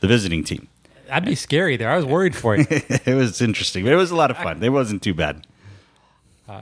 the 0.00 0.06
visiting 0.06 0.44
team. 0.44 0.69
That'd 1.08 1.28
be 1.28 1.34
scary 1.34 1.76
there. 1.76 1.90
I 1.90 1.96
was 1.96 2.06
worried 2.06 2.34
for 2.34 2.56
you. 2.56 2.64
it 2.70 3.14
was 3.14 3.43
interesting. 3.43 3.84
but 3.84 3.93
It 3.93 3.96
was 3.96 4.10
a 4.10 4.16
lot 4.16 4.31
of 4.31 4.38
fun. 4.38 4.62
It 4.62 4.70
wasn't 4.70 5.02
too 5.02 5.12
bad. 5.14 5.46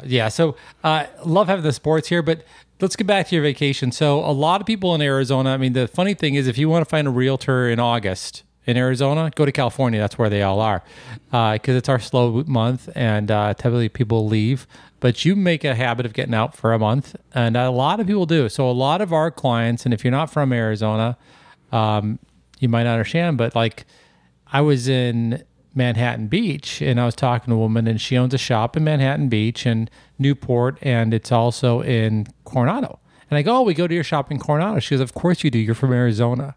Yeah, 0.05 0.29
so 0.29 0.57
uh, 0.85 1.07
love 1.25 1.49
having 1.49 1.65
the 1.65 1.73
sports 1.73 2.09
here, 2.09 2.23
but 2.23 2.45
let's 2.81 2.97
get 2.97 3.07
back 3.07 3.29
to 3.29 3.35
your 3.35 3.43
vacation. 3.43 3.93
So 3.93 4.21
a 4.21 4.33
lot 4.33 4.61
of 4.61 4.67
people 4.67 4.95
in 4.95 5.03
Arizona. 5.03 5.51
I 5.51 5.57
mean, 5.57 5.73
the 5.73 5.89
funny 5.89 6.15
thing 6.15 6.35
is, 6.35 6.47
if 6.47 6.59
you 6.59 6.69
want 6.69 6.85
to 6.85 6.89
find 6.89 7.07
a 7.07 7.11
realtor 7.11 7.69
in 7.69 7.79
August 7.79 8.43
in 8.67 8.77
Arizona, 8.77 9.31
go 9.35 9.45
to 9.45 9.53
California. 9.53 9.99
That's 9.99 10.19
where 10.19 10.29
they 10.29 10.43
all 10.43 10.61
are, 10.61 10.83
because 11.31 11.77
it's 11.77 11.89
our 11.89 11.99
slow 11.99 12.45
month, 12.47 12.89
and 12.95 13.31
uh, 13.31 13.55
typically 13.55 13.89
people 13.89 14.27
leave. 14.27 14.67
But 15.01 15.25
you 15.25 15.35
make 15.35 15.65
a 15.65 15.75
habit 15.75 16.05
of 16.05 16.13
getting 16.13 16.35
out 16.35 16.55
for 16.55 16.73
a 16.73 16.79
month, 16.79 17.17
and 17.35 17.57
a 17.57 17.71
lot 17.71 18.01
of 18.01 18.07
people 18.07 18.27
do. 18.27 18.49
So 18.49 18.69
a 18.69 18.73
lot 18.73 19.01
of 19.01 19.13
our 19.13 19.31
clients, 19.31 19.85
and 19.85 19.95
if 19.95 20.05
you're 20.05 20.11
not 20.11 20.31
from 20.31 20.53
Arizona, 20.53 21.17
um, 21.73 22.19
you 22.59 22.69
might 22.69 22.83
not 22.83 22.93
understand, 22.93 23.39
but 23.39 23.57
like 23.57 23.87
I 24.53 24.61
was 24.61 24.89
in 24.89 25.43
Manhattan 25.75 26.27
Beach 26.27 26.83
and 26.83 27.01
I 27.01 27.07
was 27.07 27.15
talking 27.15 27.51
to 27.51 27.55
a 27.55 27.59
woman 27.59 27.87
and 27.87 28.01
she 28.01 28.17
owns 28.17 28.35
a 28.35 28.39
shop 28.39 28.77
in 28.77 28.85
Manhattan 28.85 29.29
Beach 29.29 29.67
and 29.67 29.91
Newport 30.19 30.79
and 30.83 31.15
it's 31.15 31.31
also 31.31 31.81
in 31.83 32.27
Coronado. 32.45 32.99
And 33.31 33.39
I 33.39 33.43
go, 33.43 33.59
Oh, 33.59 33.63
we 33.63 33.75
go 33.75 33.87
to 33.87 33.95
your 33.95 34.03
shop 34.03 34.31
in 34.33 34.39
Coronado. 34.39 34.81
She 34.81 34.95
goes, 34.95 35.01
Of 35.01 35.15
course 35.15 35.45
you 35.45 35.51
do. 35.51 35.59
You're 35.59 35.77
from 35.77 35.93
Arizona. 35.93 36.57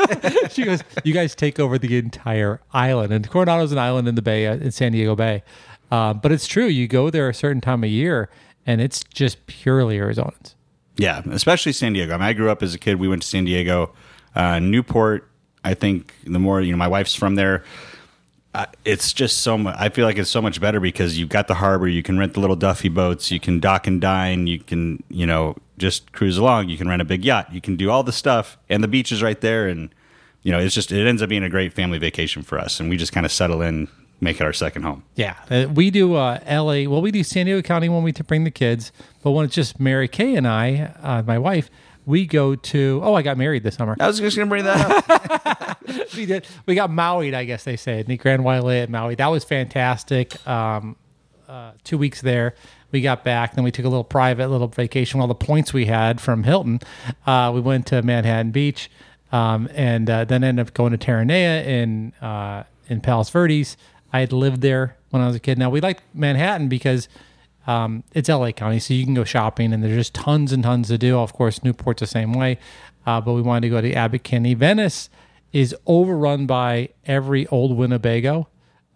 she 0.50 0.64
goes, 0.64 0.82
You 1.04 1.12
guys 1.12 1.34
take 1.34 1.60
over 1.60 1.78
the 1.78 1.98
entire 1.98 2.60
island. 2.72 3.12
And 3.12 3.28
Coronado's 3.28 3.72
an 3.72 3.78
island 3.78 4.08
in 4.08 4.14
the 4.14 4.22
Bay, 4.22 4.46
uh, 4.46 4.54
in 4.54 4.72
San 4.72 4.92
Diego 4.92 5.14
Bay. 5.14 5.42
Uh, 5.90 6.14
but 6.14 6.32
it's 6.32 6.46
true. 6.46 6.66
You 6.66 6.88
go 6.88 7.10
there 7.10 7.28
a 7.28 7.34
certain 7.34 7.60
time 7.60 7.84
of 7.84 7.90
year 7.90 8.30
and 8.66 8.80
it's 8.80 9.04
just 9.04 9.46
purely 9.46 9.98
Arizonans. 9.98 10.54
Yeah, 10.96 11.22
especially 11.30 11.72
San 11.72 11.92
Diego. 11.92 12.14
I, 12.14 12.16
mean, 12.16 12.26
I 12.26 12.32
grew 12.32 12.50
up 12.50 12.62
as 12.62 12.74
a 12.74 12.78
kid. 12.78 12.98
We 12.98 13.08
went 13.08 13.22
to 13.22 13.28
San 13.28 13.44
Diego, 13.44 13.92
uh, 14.34 14.60
Newport. 14.60 15.28
I 15.64 15.74
think 15.74 16.14
the 16.24 16.38
more 16.38 16.60
you 16.60 16.72
know, 16.72 16.78
my 16.78 16.88
wife's 16.88 17.14
from 17.14 17.34
there. 17.34 17.64
Uh, 18.54 18.66
it's 18.84 19.12
just 19.12 19.38
so 19.38 19.58
much. 19.58 19.74
I 19.78 19.88
feel 19.88 20.06
like 20.06 20.16
it's 20.16 20.30
so 20.30 20.40
much 20.40 20.60
better 20.60 20.78
because 20.78 21.18
you've 21.18 21.28
got 21.28 21.48
the 21.48 21.54
harbor. 21.54 21.88
You 21.88 22.04
can 22.04 22.18
rent 22.18 22.34
the 22.34 22.40
little 22.40 22.54
Duffy 22.54 22.88
boats. 22.88 23.32
You 23.32 23.40
can 23.40 23.58
dock 23.58 23.88
and 23.88 24.00
dine. 24.00 24.46
You 24.46 24.60
can 24.60 25.02
you 25.08 25.26
know 25.26 25.56
just 25.76 26.12
cruise 26.12 26.38
along. 26.38 26.68
You 26.68 26.78
can 26.78 26.88
rent 26.88 27.02
a 27.02 27.04
big 27.04 27.24
yacht. 27.24 27.52
You 27.52 27.60
can 27.60 27.74
do 27.74 27.90
all 27.90 28.04
the 28.04 28.12
stuff, 28.12 28.56
and 28.68 28.82
the 28.82 28.88
beach 28.88 29.10
is 29.10 29.22
right 29.22 29.40
there. 29.40 29.66
And 29.66 29.92
you 30.44 30.52
know, 30.52 30.60
it's 30.60 30.74
just 30.74 30.92
it 30.92 31.04
ends 31.06 31.20
up 31.20 31.28
being 31.28 31.42
a 31.42 31.48
great 31.48 31.72
family 31.72 31.98
vacation 31.98 32.42
for 32.42 32.58
us. 32.58 32.78
And 32.78 32.88
we 32.88 32.96
just 32.96 33.12
kind 33.12 33.26
of 33.26 33.32
settle 33.32 33.60
in, 33.60 33.88
make 34.20 34.40
it 34.40 34.44
our 34.44 34.52
second 34.52 34.82
home. 34.82 35.02
Yeah, 35.16 35.34
uh, 35.50 35.66
we 35.74 35.90
do 35.90 36.14
uh, 36.14 36.38
L.A. 36.44 36.86
Well, 36.86 37.02
we 37.02 37.10
do 37.10 37.24
San 37.24 37.46
Diego 37.46 37.60
County 37.60 37.88
when 37.88 38.04
we 38.04 38.12
t- 38.12 38.22
bring 38.22 38.44
the 38.44 38.52
kids, 38.52 38.92
but 39.22 39.32
when 39.32 39.46
it's 39.46 39.54
just 39.54 39.80
Mary 39.80 40.06
Kay 40.06 40.36
and 40.36 40.46
I, 40.46 40.94
uh, 41.02 41.22
my 41.22 41.38
wife, 41.38 41.70
we 42.06 42.26
go 42.26 42.54
to. 42.54 43.00
Oh, 43.02 43.14
I 43.14 43.22
got 43.22 43.38
married 43.38 43.62
this 43.62 43.76
summer. 43.76 43.96
I 43.98 44.06
was 44.06 44.18
just 44.18 44.36
gonna 44.36 44.48
bring 44.48 44.64
that 44.64 45.08
up. 45.10 46.12
we 46.16 46.26
did. 46.26 46.46
We 46.66 46.74
got 46.74 46.90
Maui, 46.90 47.34
I 47.34 47.44
guess 47.44 47.64
they 47.64 47.76
say, 47.76 48.02
the 48.02 48.16
Grand 48.16 48.42
Wailea 48.42 48.84
at 48.84 48.90
Maui. 48.90 49.14
That 49.14 49.28
was 49.28 49.44
fantastic. 49.44 50.46
Um, 50.46 50.96
uh, 51.48 51.72
two 51.84 51.98
weeks 51.98 52.20
there. 52.20 52.54
We 52.90 53.00
got 53.00 53.24
back, 53.24 53.54
then 53.54 53.64
we 53.64 53.72
took 53.72 53.84
a 53.84 53.88
little 53.88 54.04
private 54.04 54.48
little 54.48 54.68
vacation. 54.68 55.20
All 55.20 55.26
the 55.26 55.34
points 55.34 55.72
we 55.72 55.86
had 55.86 56.20
from 56.20 56.44
Hilton, 56.44 56.80
uh, 57.26 57.50
we 57.52 57.60
went 57.60 57.86
to 57.88 58.02
Manhattan 58.02 58.52
Beach, 58.52 58.88
um, 59.32 59.68
and 59.74 60.08
uh, 60.08 60.24
then 60.24 60.44
ended 60.44 60.68
up 60.68 60.74
going 60.74 60.96
to 60.96 60.98
Terranea 60.98 61.64
in 61.66 62.12
uh, 62.20 62.64
in 62.88 63.00
Palos 63.00 63.30
Verdes. 63.30 63.76
I 64.12 64.20
had 64.20 64.32
lived 64.32 64.60
there 64.60 64.96
when 65.10 65.22
I 65.22 65.26
was 65.26 65.34
a 65.34 65.40
kid. 65.40 65.58
Now 65.58 65.70
we 65.70 65.80
like 65.80 66.02
Manhattan 66.14 66.68
because 66.68 67.08
um, 67.66 68.04
it's 68.12 68.28
LA 68.28 68.52
County, 68.52 68.78
so 68.78 68.94
you 68.94 69.04
can 69.04 69.14
go 69.14 69.24
shopping, 69.24 69.72
and 69.72 69.82
there's 69.82 69.96
just 69.96 70.14
tons 70.14 70.52
and 70.52 70.62
tons 70.62 70.88
to 70.88 70.98
do. 70.98 71.18
Of 71.18 71.32
course, 71.32 71.60
Newport's 71.60 72.00
the 72.00 72.06
same 72.06 72.32
way, 72.32 72.58
uh, 73.06 73.20
but 73.20 73.32
we 73.32 73.42
wanted 73.42 73.62
to 73.62 73.68
go 73.70 73.80
to 73.80 73.92
Abbot 73.92 74.22
Kinney. 74.22 74.54
Venice 74.54 75.08
is 75.52 75.74
overrun 75.86 76.46
by 76.46 76.90
every 77.06 77.46
old 77.46 77.76
Winnebago 77.76 78.48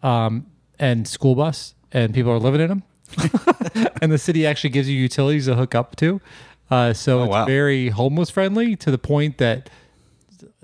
um, 0.03 0.47
and 0.79 1.09
school 1.09 1.35
bus, 1.35 1.75
and 1.93 2.13
people 2.13 2.31
are 2.33 2.39
living 2.39 2.61
in 2.61 2.69
them. 2.69 2.83
and 4.03 4.13
the 4.13 4.19
city 4.19 4.47
actually 4.47 4.71
gives 4.71 4.89
you 4.89 4.99
utilities 4.99 5.47
to 5.47 5.55
hook 5.55 5.75
up 5.75 5.97
to. 5.97 6.21
Uh, 6.71 6.93
so 6.93 7.23
it's 7.23 7.31
wow. 7.31 7.47
very 7.47 7.89
homeless 7.89 8.29
friendly 8.29 8.77
to 8.77 8.91
the 8.91 8.99
point 8.99 9.39
that 9.39 9.71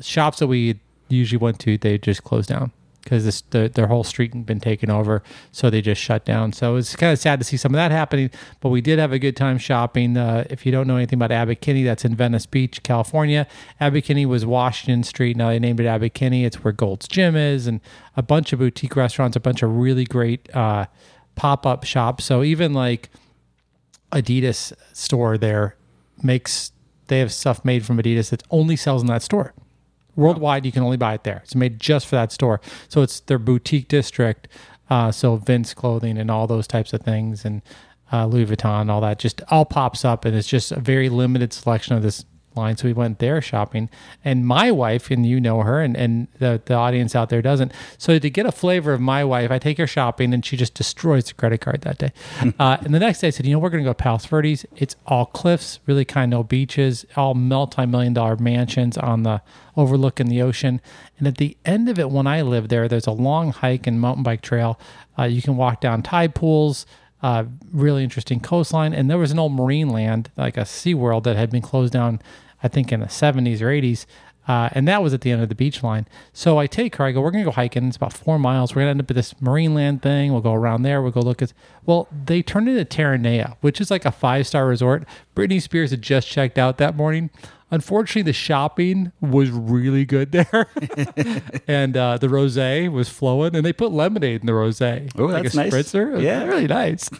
shops 0.00 0.40
that 0.40 0.46
we 0.46 0.78
usually 1.08 1.38
went 1.38 1.58
to, 1.60 1.78
they 1.78 1.96
just 1.96 2.22
closed 2.22 2.50
down 2.50 2.70
because 3.04 3.42
the, 3.50 3.68
their 3.68 3.86
whole 3.86 4.02
street 4.02 4.32
had 4.32 4.46
been 4.46 4.60
taken 4.60 4.90
over. 4.90 5.22
So 5.52 5.70
they 5.70 5.82
just 5.82 6.00
shut 6.00 6.24
down. 6.24 6.52
So 6.52 6.76
it's 6.76 6.96
kind 6.96 7.12
of 7.12 7.18
sad 7.18 7.38
to 7.38 7.44
see 7.44 7.56
some 7.56 7.72
of 7.72 7.76
that 7.76 7.90
happening. 7.90 8.30
But 8.60 8.70
we 8.70 8.80
did 8.80 8.98
have 8.98 9.12
a 9.12 9.18
good 9.18 9.36
time 9.36 9.58
shopping. 9.58 10.16
Uh, 10.16 10.44
if 10.50 10.64
you 10.64 10.72
don't 10.72 10.86
know 10.86 10.96
anything 10.96 11.18
about 11.18 11.30
Abbot 11.30 11.60
Kinney, 11.60 11.84
that's 11.84 12.04
in 12.04 12.16
Venice 12.16 12.46
Beach, 12.46 12.82
California. 12.82 13.46
Abbot 13.78 14.04
Kinney 14.04 14.26
was 14.26 14.46
Washington 14.46 15.02
Street. 15.04 15.36
Now 15.36 15.50
they 15.50 15.58
named 15.58 15.80
it 15.80 15.86
Abbot 15.86 16.14
Kinney. 16.14 16.44
It's 16.44 16.64
where 16.64 16.72
Gold's 16.72 17.06
Gym 17.06 17.36
is, 17.36 17.66
and 17.66 17.80
a 18.16 18.22
bunch 18.22 18.52
of 18.52 18.58
boutique 18.58 18.96
restaurants, 18.96 19.36
a 19.36 19.40
bunch 19.40 19.62
of 19.62 19.76
really 19.76 20.04
great 20.04 20.54
uh, 20.54 20.86
pop 21.34 21.66
up 21.66 21.84
shops. 21.84 22.24
So 22.24 22.42
even 22.42 22.72
like 22.72 23.10
Adidas 24.12 24.72
store 24.92 25.36
there 25.36 25.76
makes 26.22 26.72
they 27.08 27.18
have 27.18 27.32
stuff 27.32 27.64
made 27.64 27.84
from 27.84 27.98
Adidas 27.98 28.30
that 28.30 28.42
only 28.50 28.76
sells 28.76 29.02
in 29.02 29.08
that 29.08 29.22
store. 29.22 29.52
Worldwide, 30.16 30.64
you 30.66 30.72
can 30.72 30.82
only 30.82 30.96
buy 30.96 31.14
it 31.14 31.24
there. 31.24 31.40
It's 31.44 31.54
made 31.54 31.80
just 31.80 32.06
for 32.06 32.16
that 32.16 32.32
store. 32.32 32.60
So 32.88 33.02
it's 33.02 33.20
their 33.20 33.38
boutique 33.38 33.88
district. 33.88 34.48
Uh, 34.90 35.10
so 35.10 35.36
Vince 35.36 35.74
clothing 35.74 36.18
and 36.18 36.30
all 36.30 36.46
those 36.46 36.66
types 36.66 36.92
of 36.92 37.00
things, 37.00 37.44
and 37.44 37.62
uh, 38.12 38.26
Louis 38.26 38.46
Vuitton, 38.46 38.90
all 38.90 39.00
that 39.00 39.18
just 39.18 39.40
all 39.48 39.64
pops 39.64 40.04
up, 40.04 40.24
and 40.24 40.36
it's 40.36 40.46
just 40.46 40.72
a 40.72 40.78
very 40.80 41.08
limited 41.08 41.52
selection 41.52 41.96
of 41.96 42.02
this 42.02 42.24
line. 42.56 42.76
So 42.76 42.86
we 42.86 42.92
went 42.92 43.18
there 43.18 43.40
shopping, 43.40 43.88
and 44.24 44.46
my 44.46 44.70
wife, 44.70 45.10
and 45.10 45.26
you 45.26 45.40
know 45.40 45.62
her, 45.62 45.80
and, 45.80 45.96
and 45.96 46.28
the, 46.38 46.60
the 46.64 46.74
audience 46.74 47.14
out 47.14 47.28
there 47.28 47.42
doesn't. 47.42 47.72
So 47.98 48.18
to 48.18 48.30
get 48.30 48.46
a 48.46 48.52
flavor 48.52 48.92
of 48.92 49.00
my 49.00 49.24
wife, 49.24 49.50
I 49.50 49.58
take 49.58 49.78
her 49.78 49.86
shopping, 49.86 50.32
and 50.34 50.44
she 50.44 50.56
just 50.56 50.74
destroys 50.74 51.24
the 51.26 51.34
credit 51.34 51.60
card 51.60 51.82
that 51.82 51.98
day. 51.98 52.12
uh, 52.58 52.78
and 52.80 52.94
the 52.94 52.98
next 52.98 53.20
day, 53.20 53.28
I 53.28 53.30
said, 53.30 53.46
you 53.46 53.52
know, 53.52 53.58
we're 53.58 53.70
going 53.70 53.82
to 53.82 53.88
go 53.88 53.92
to 53.92 54.02
Palos 54.02 54.26
Verdes. 54.26 54.66
It's 54.76 54.96
all 55.06 55.26
cliffs, 55.26 55.80
really 55.86 56.04
kind 56.04 56.32
of 56.32 56.38
no 56.38 56.42
beaches, 56.42 57.04
all 57.16 57.34
multi-million 57.34 58.14
dollar 58.14 58.36
mansions 58.36 58.96
on 58.98 59.22
the 59.22 59.42
overlooking 59.76 60.28
the 60.28 60.42
ocean. 60.42 60.80
And 61.18 61.26
at 61.26 61.38
the 61.38 61.56
end 61.64 61.88
of 61.88 61.98
it, 61.98 62.10
when 62.10 62.26
I 62.26 62.42
lived 62.42 62.70
there, 62.70 62.88
there's 62.88 63.06
a 63.06 63.12
long 63.12 63.52
hike 63.52 63.86
and 63.86 64.00
mountain 64.00 64.22
bike 64.22 64.40
trail. 64.40 64.78
Uh, 65.18 65.24
you 65.24 65.42
can 65.42 65.56
walk 65.56 65.80
down 65.80 66.02
tide 66.02 66.34
pools. 66.34 66.86
Uh, 67.22 67.44
really 67.72 68.04
interesting 68.04 68.38
coastline, 68.38 68.92
and 68.92 69.08
there 69.08 69.16
was 69.16 69.30
an 69.30 69.38
old 69.38 69.52
marine 69.52 69.88
land 69.88 70.30
like 70.36 70.58
a 70.58 70.66
Sea 70.66 70.92
World 70.92 71.24
that 71.24 71.36
had 71.36 71.50
been 71.50 71.62
closed 71.62 71.90
down, 71.90 72.20
I 72.64 72.68
think 72.68 72.90
in 72.90 73.00
the 73.00 73.06
70s 73.06 73.60
or 73.60 73.66
80s. 73.66 74.06
Uh, 74.46 74.68
and 74.72 74.86
that 74.86 75.02
was 75.02 75.14
at 75.14 75.22
the 75.22 75.30
end 75.30 75.42
of 75.42 75.48
the 75.48 75.54
beach 75.54 75.82
line. 75.82 76.06
So 76.32 76.58
I 76.58 76.66
take 76.66 76.96
her, 76.96 77.04
I 77.04 77.12
go, 77.12 77.20
we're 77.20 77.30
going 77.30 77.44
to 77.44 77.50
go 77.50 77.54
hiking. 77.54 77.86
It's 77.86 77.96
about 77.96 78.12
four 78.12 78.38
miles. 78.38 78.74
We're 78.74 78.82
going 78.82 78.86
to 78.88 78.90
end 78.90 79.00
up 79.00 79.10
at 79.10 79.16
this 79.16 79.40
marine 79.40 79.74
land 79.74 80.02
thing. 80.02 80.32
We'll 80.32 80.42
go 80.42 80.52
around 80.52 80.82
there. 80.82 81.00
We'll 81.00 81.12
go 81.12 81.20
look 81.20 81.40
at, 81.40 81.52
well, 81.86 82.08
they 82.26 82.42
turned 82.42 82.68
it 82.68 82.76
into 82.76 82.84
Terranea, 82.84 83.56
which 83.60 83.80
is 83.80 83.90
like 83.90 84.04
a 84.04 84.12
five 84.12 84.46
star 84.46 84.66
resort. 84.66 85.06
Britney 85.34 85.62
Spears 85.62 85.92
had 85.92 86.02
just 86.02 86.28
checked 86.28 86.58
out 86.58 86.76
that 86.78 86.94
morning. 86.94 87.30
Unfortunately, 87.70 88.22
the 88.22 88.34
shopping 88.34 89.12
was 89.20 89.50
really 89.50 90.04
good 90.04 90.30
there, 90.30 90.68
and 91.66 91.96
uh, 91.96 92.18
the 92.18 92.28
rosé 92.28 92.92
was 92.92 93.08
flowing, 93.08 93.56
and 93.56 93.64
they 93.64 93.72
put 93.72 93.90
lemonade 93.90 94.42
in 94.42 94.46
the 94.46 94.52
rosé. 94.52 95.10
Oh, 95.18 95.24
like 95.24 95.42
that's 95.42 95.54
a 95.54 95.56
nice. 95.56 95.72
spritzer. 95.72 96.22
Yeah. 96.22 96.44
really 96.44 96.68
nice. 96.68 97.10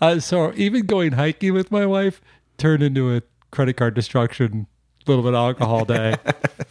Uh, 0.00 0.20
so 0.20 0.52
even 0.54 0.86
going 0.86 1.12
hiking 1.12 1.52
with 1.52 1.70
my 1.72 1.84
wife 1.84 2.22
turned 2.56 2.82
into 2.84 3.14
a 3.14 3.22
credit 3.50 3.76
card 3.76 3.94
destruction, 3.94 4.68
little 5.08 5.24
bit 5.24 5.34
of 5.34 5.36
alcohol 5.36 5.84
day. 5.84 6.16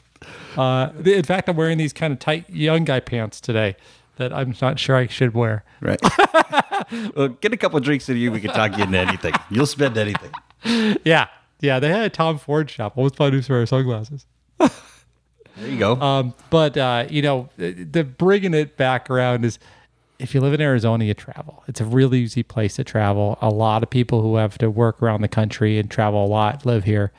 uh, 0.58 0.92
in 1.04 1.24
fact, 1.24 1.50
I'm 1.50 1.56
wearing 1.56 1.78
these 1.78 1.94
kind 1.94 2.14
of 2.14 2.20
tight 2.20 2.50
young 2.50 2.84
guy 2.86 3.00
pants 3.00 3.42
today 3.42 3.76
that 4.18 4.34
I'm 4.34 4.56
not 4.62 4.80
sure 4.80 4.96
I 4.96 5.08
should 5.08 5.34
wear. 5.34 5.64
Right. 5.82 6.00
well, 7.16 7.30
get 7.30 7.54
a 7.54 7.58
couple 7.58 7.80
drinks 7.80 8.10
in 8.10 8.18
you. 8.18 8.32
We 8.32 8.42
can 8.42 8.52
talk 8.52 8.78
you 8.78 8.84
into 8.84 8.98
anything. 8.98 9.34
You'll 9.50 9.66
spend 9.66 9.98
anything. 9.98 10.32
Yeah, 11.04 11.28
yeah. 11.62 11.80
They 11.80 11.90
had 11.90 12.04
a 12.04 12.10
Tom 12.10 12.38
Ford 12.38 12.70
shop. 12.70 12.96
Bought 12.96 13.20
new 13.20 13.42
pair 13.42 13.62
of 13.62 13.70
sunglasses. 13.70 14.26
There 15.58 15.70
you 15.70 15.80
go. 15.80 15.96
Um, 15.96 16.36
but 16.52 16.78
uh, 16.78 17.08
you 17.10 17.24
know, 17.24 17.50
the, 17.58 17.72
the 17.72 18.04
bringing 18.04 18.54
it 18.54 18.78
back 18.78 19.10
around 19.10 19.44
is 19.44 19.58
if 20.20 20.34
you 20.34 20.42
live 20.42 20.54
in 20.54 20.62
Arizona, 20.62 21.06
you 21.06 21.14
travel. 21.14 21.64
It's 21.68 21.82
a 21.82 21.86
really 21.86 22.20
easy 22.20 22.44
place 22.44 22.76
to 22.76 22.84
travel. 22.84 23.38
A 23.42 23.50
lot 23.50 23.84
of 23.84 23.90
people 23.90 24.22
who 24.22 24.36
have 24.36 24.58
to 24.60 24.70
work 24.70 25.02
around 25.02 25.22
the 25.22 25.28
country 25.28 25.80
and 25.80 25.90
travel 25.90 26.24
a 26.24 26.28
lot 26.28 26.66
live 26.66 26.84
here. 26.84 27.12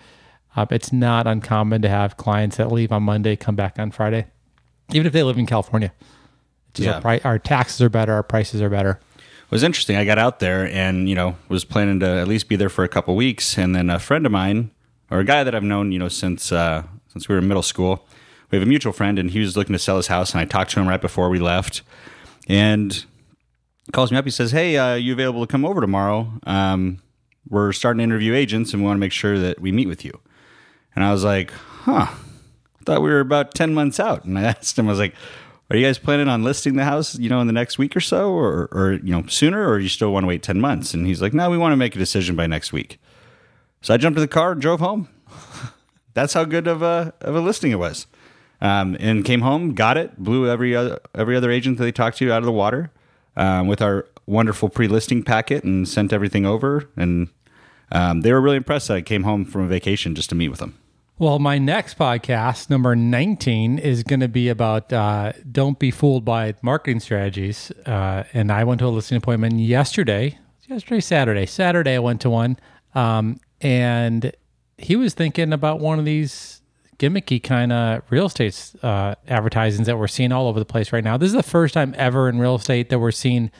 Uh, 0.58 0.66
it's 0.72 0.92
not 0.92 1.28
uncommon 1.28 1.80
to 1.82 1.88
have 1.88 2.16
clients 2.16 2.56
that 2.56 2.72
leave 2.72 2.90
on 2.90 3.04
Monday, 3.04 3.36
come 3.36 3.54
back 3.54 3.78
on 3.78 3.92
Friday, 3.92 4.26
even 4.92 5.06
if 5.06 5.12
they 5.12 5.22
live 5.22 5.38
in 5.38 5.46
California. 5.46 5.92
Yeah. 6.74 6.94
our, 6.94 7.00
pri- 7.00 7.20
our 7.22 7.38
taxes 7.38 7.80
are 7.80 7.88
better, 7.88 8.12
our 8.12 8.24
prices 8.24 8.60
are 8.60 8.68
better. 8.68 8.98
it 9.18 9.50
was 9.50 9.62
interesting. 9.62 9.94
I 9.94 10.04
got 10.04 10.18
out 10.18 10.40
there 10.40 10.66
and 10.66 11.08
you 11.08 11.14
know 11.14 11.36
was 11.48 11.64
planning 11.64 12.00
to 12.00 12.06
at 12.06 12.26
least 12.26 12.48
be 12.48 12.56
there 12.56 12.68
for 12.68 12.82
a 12.82 12.88
couple 12.88 13.14
weeks, 13.14 13.56
and 13.56 13.72
then 13.72 13.88
a 13.88 14.00
friend 14.00 14.26
of 14.26 14.32
mine, 14.32 14.72
or 15.12 15.20
a 15.20 15.24
guy 15.24 15.44
that 15.44 15.54
I've 15.54 15.62
known, 15.62 15.92
you 15.92 15.98
know, 16.00 16.08
since 16.08 16.50
uh, 16.50 16.82
since 17.06 17.28
we 17.28 17.36
were 17.36 17.38
in 17.38 17.46
middle 17.46 17.62
school, 17.62 18.04
we 18.50 18.58
have 18.58 18.66
a 18.66 18.68
mutual 18.68 18.92
friend, 18.92 19.16
and 19.16 19.30
he 19.30 19.38
was 19.38 19.56
looking 19.56 19.74
to 19.74 19.78
sell 19.78 19.96
his 19.96 20.08
house, 20.08 20.32
and 20.32 20.40
I 20.40 20.44
talked 20.44 20.72
to 20.72 20.80
him 20.80 20.88
right 20.88 21.00
before 21.00 21.30
we 21.30 21.38
left, 21.38 21.82
and 22.48 23.04
calls 23.92 24.10
me 24.10 24.18
up. 24.18 24.24
He 24.24 24.32
says, 24.32 24.50
"Hey, 24.50 24.76
uh, 24.76 24.94
you 24.94 25.12
available 25.12 25.46
to 25.46 25.50
come 25.50 25.64
over 25.64 25.80
tomorrow? 25.80 26.32
Um, 26.42 26.98
we're 27.48 27.72
starting 27.72 27.98
to 27.98 28.04
interview 28.04 28.34
agents, 28.34 28.72
and 28.72 28.82
we 28.82 28.86
want 28.86 28.96
to 28.96 29.00
make 29.00 29.12
sure 29.12 29.38
that 29.38 29.60
we 29.60 29.70
meet 29.70 29.86
with 29.86 30.04
you." 30.04 30.18
And 30.98 31.04
I 31.04 31.12
was 31.12 31.22
like, 31.22 31.52
"Huh." 31.52 32.08
I 32.80 32.84
thought 32.84 33.02
we 33.02 33.10
were 33.10 33.20
about 33.20 33.54
10 33.54 33.72
months 33.72 34.00
out. 34.00 34.24
And 34.24 34.36
I 34.36 34.42
asked 34.58 34.76
him, 34.76 34.88
I 34.88 34.90
was 34.90 34.98
like, 34.98 35.14
are 35.70 35.76
you 35.76 35.86
guys 35.86 35.96
planning 35.96 36.26
on 36.26 36.42
listing 36.42 36.74
the 36.74 36.82
house, 36.82 37.16
you 37.16 37.28
know, 37.28 37.40
in 37.40 37.46
the 37.46 37.52
next 37.52 37.78
week 37.78 37.94
or 37.94 38.00
so 38.00 38.32
or, 38.32 38.68
or 38.72 38.94
you 38.94 39.12
know, 39.12 39.24
sooner, 39.28 39.68
or 39.68 39.78
you 39.78 39.88
still 39.88 40.12
want 40.12 40.24
to 40.24 40.26
wait 40.26 40.42
10 40.42 40.60
months? 40.60 40.94
And 40.94 41.06
he's 41.06 41.22
like, 41.22 41.32
no, 41.32 41.50
we 41.50 41.56
want 41.56 41.70
to 41.70 41.76
make 41.76 41.94
a 41.94 42.00
decision 42.00 42.34
by 42.34 42.48
next 42.48 42.72
week. 42.72 42.98
So 43.80 43.94
I 43.94 43.96
jumped 43.96 44.16
in 44.16 44.22
the 44.22 44.26
car 44.26 44.50
and 44.50 44.60
drove 44.60 44.80
home. 44.80 45.08
That's 46.14 46.32
how 46.32 46.42
good 46.42 46.66
of 46.66 46.82
a, 46.82 47.14
of 47.20 47.36
a 47.36 47.40
listing 47.40 47.70
it 47.70 47.78
was. 47.78 48.08
Um, 48.60 48.96
and 48.98 49.24
came 49.24 49.42
home, 49.42 49.74
got 49.74 49.96
it, 49.96 50.18
blew 50.18 50.50
every 50.50 50.74
other, 50.74 50.98
every 51.14 51.36
other 51.36 51.48
agent 51.48 51.78
that 51.78 51.84
they 51.84 51.92
talked 51.92 52.18
to 52.18 52.32
out 52.32 52.38
of 52.38 52.44
the 52.44 52.50
water 52.50 52.90
um, 53.36 53.68
with 53.68 53.80
our 53.80 54.04
wonderful 54.26 54.68
pre-listing 54.68 55.22
packet 55.22 55.62
and 55.62 55.86
sent 55.86 56.12
everything 56.12 56.44
over. 56.44 56.90
And 56.96 57.28
um, 57.92 58.22
they 58.22 58.32
were 58.32 58.40
really 58.40 58.56
impressed 58.56 58.88
that 58.88 58.96
I 58.96 59.02
came 59.02 59.22
home 59.22 59.44
from 59.44 59.60
a 59.62 59.68
vacation 59.68 60.16
just 60.16 60.30
to 60.30 60.34
meet 60.34 60.48
with 60.48 60.58
them. 60.58 60.76
Well, 61.20 61.40
my 61.40 61.58
next 61.58 61.98
podcast, 61.98 62.70
number 62.70 62.94
19, 62.94 63.80
is 63.80 64.04
going 64.04 64.20
to 64.20 64.28
be 64.28 64.48
about 64.48 64.92
uh, 64.92 65.32
don't 65.50 65.76
be 65.76 65.90
fooled 65.90 66.24
by 66.24 66.54
marketing 66.62 67.00
strategies. 67.00 67.72
Uh, 67.84 68.22
and 68.32 68.52
I 68.52 68.62
went 68.62 68.78
to 68.78 68.86
a 68.86 68.88
listening 68.88 69.18
appointment 69.18 69.54
yesterday, 69.54 70.38
yesterday, 70.68 71.00
Saturday. 71.00 71.44
Saturday, 71.46 71.96
I 71.96 71.98
went 71.98 72.20
to 72.20 72.30
one. 72.30 72.56
Um, 72.94 73.40
and 73.60 74.32
he 74.76 74.94
was 74.94 75.12
thinking 75.14 75.52
about 75.52 75.80
one 75.80 75.98
of 75.98 76.04
these 76.04 76.62
gimmicky 77.00 77.42
kind 77.42 77.72
of 77.72 78.02
real 78.10 78.26
estate 78.26 78.74
uh, 78.84 79.16
advertisings 79.26 79.88
that 79.88 79.98
we're 79.98 80.06
seeing 80.06 80.30
all 80.30 80.46
over 80.46 80.60
the 80.60 80.64
place 80.64 80.92
right 80.92 81.02
now. 81.02 81.16
This 81.16 81.30
is 81.30 81.34
the 81.34 81.42
first 81.42 81.74
time 81.74 81.96
ever 81.98 82.28
in 82.28 82.38
real 82.38 82.54
estate 82.54 82.90
that 82.90 83.00
we're 83.00 83.10
seeing 83.10 83.50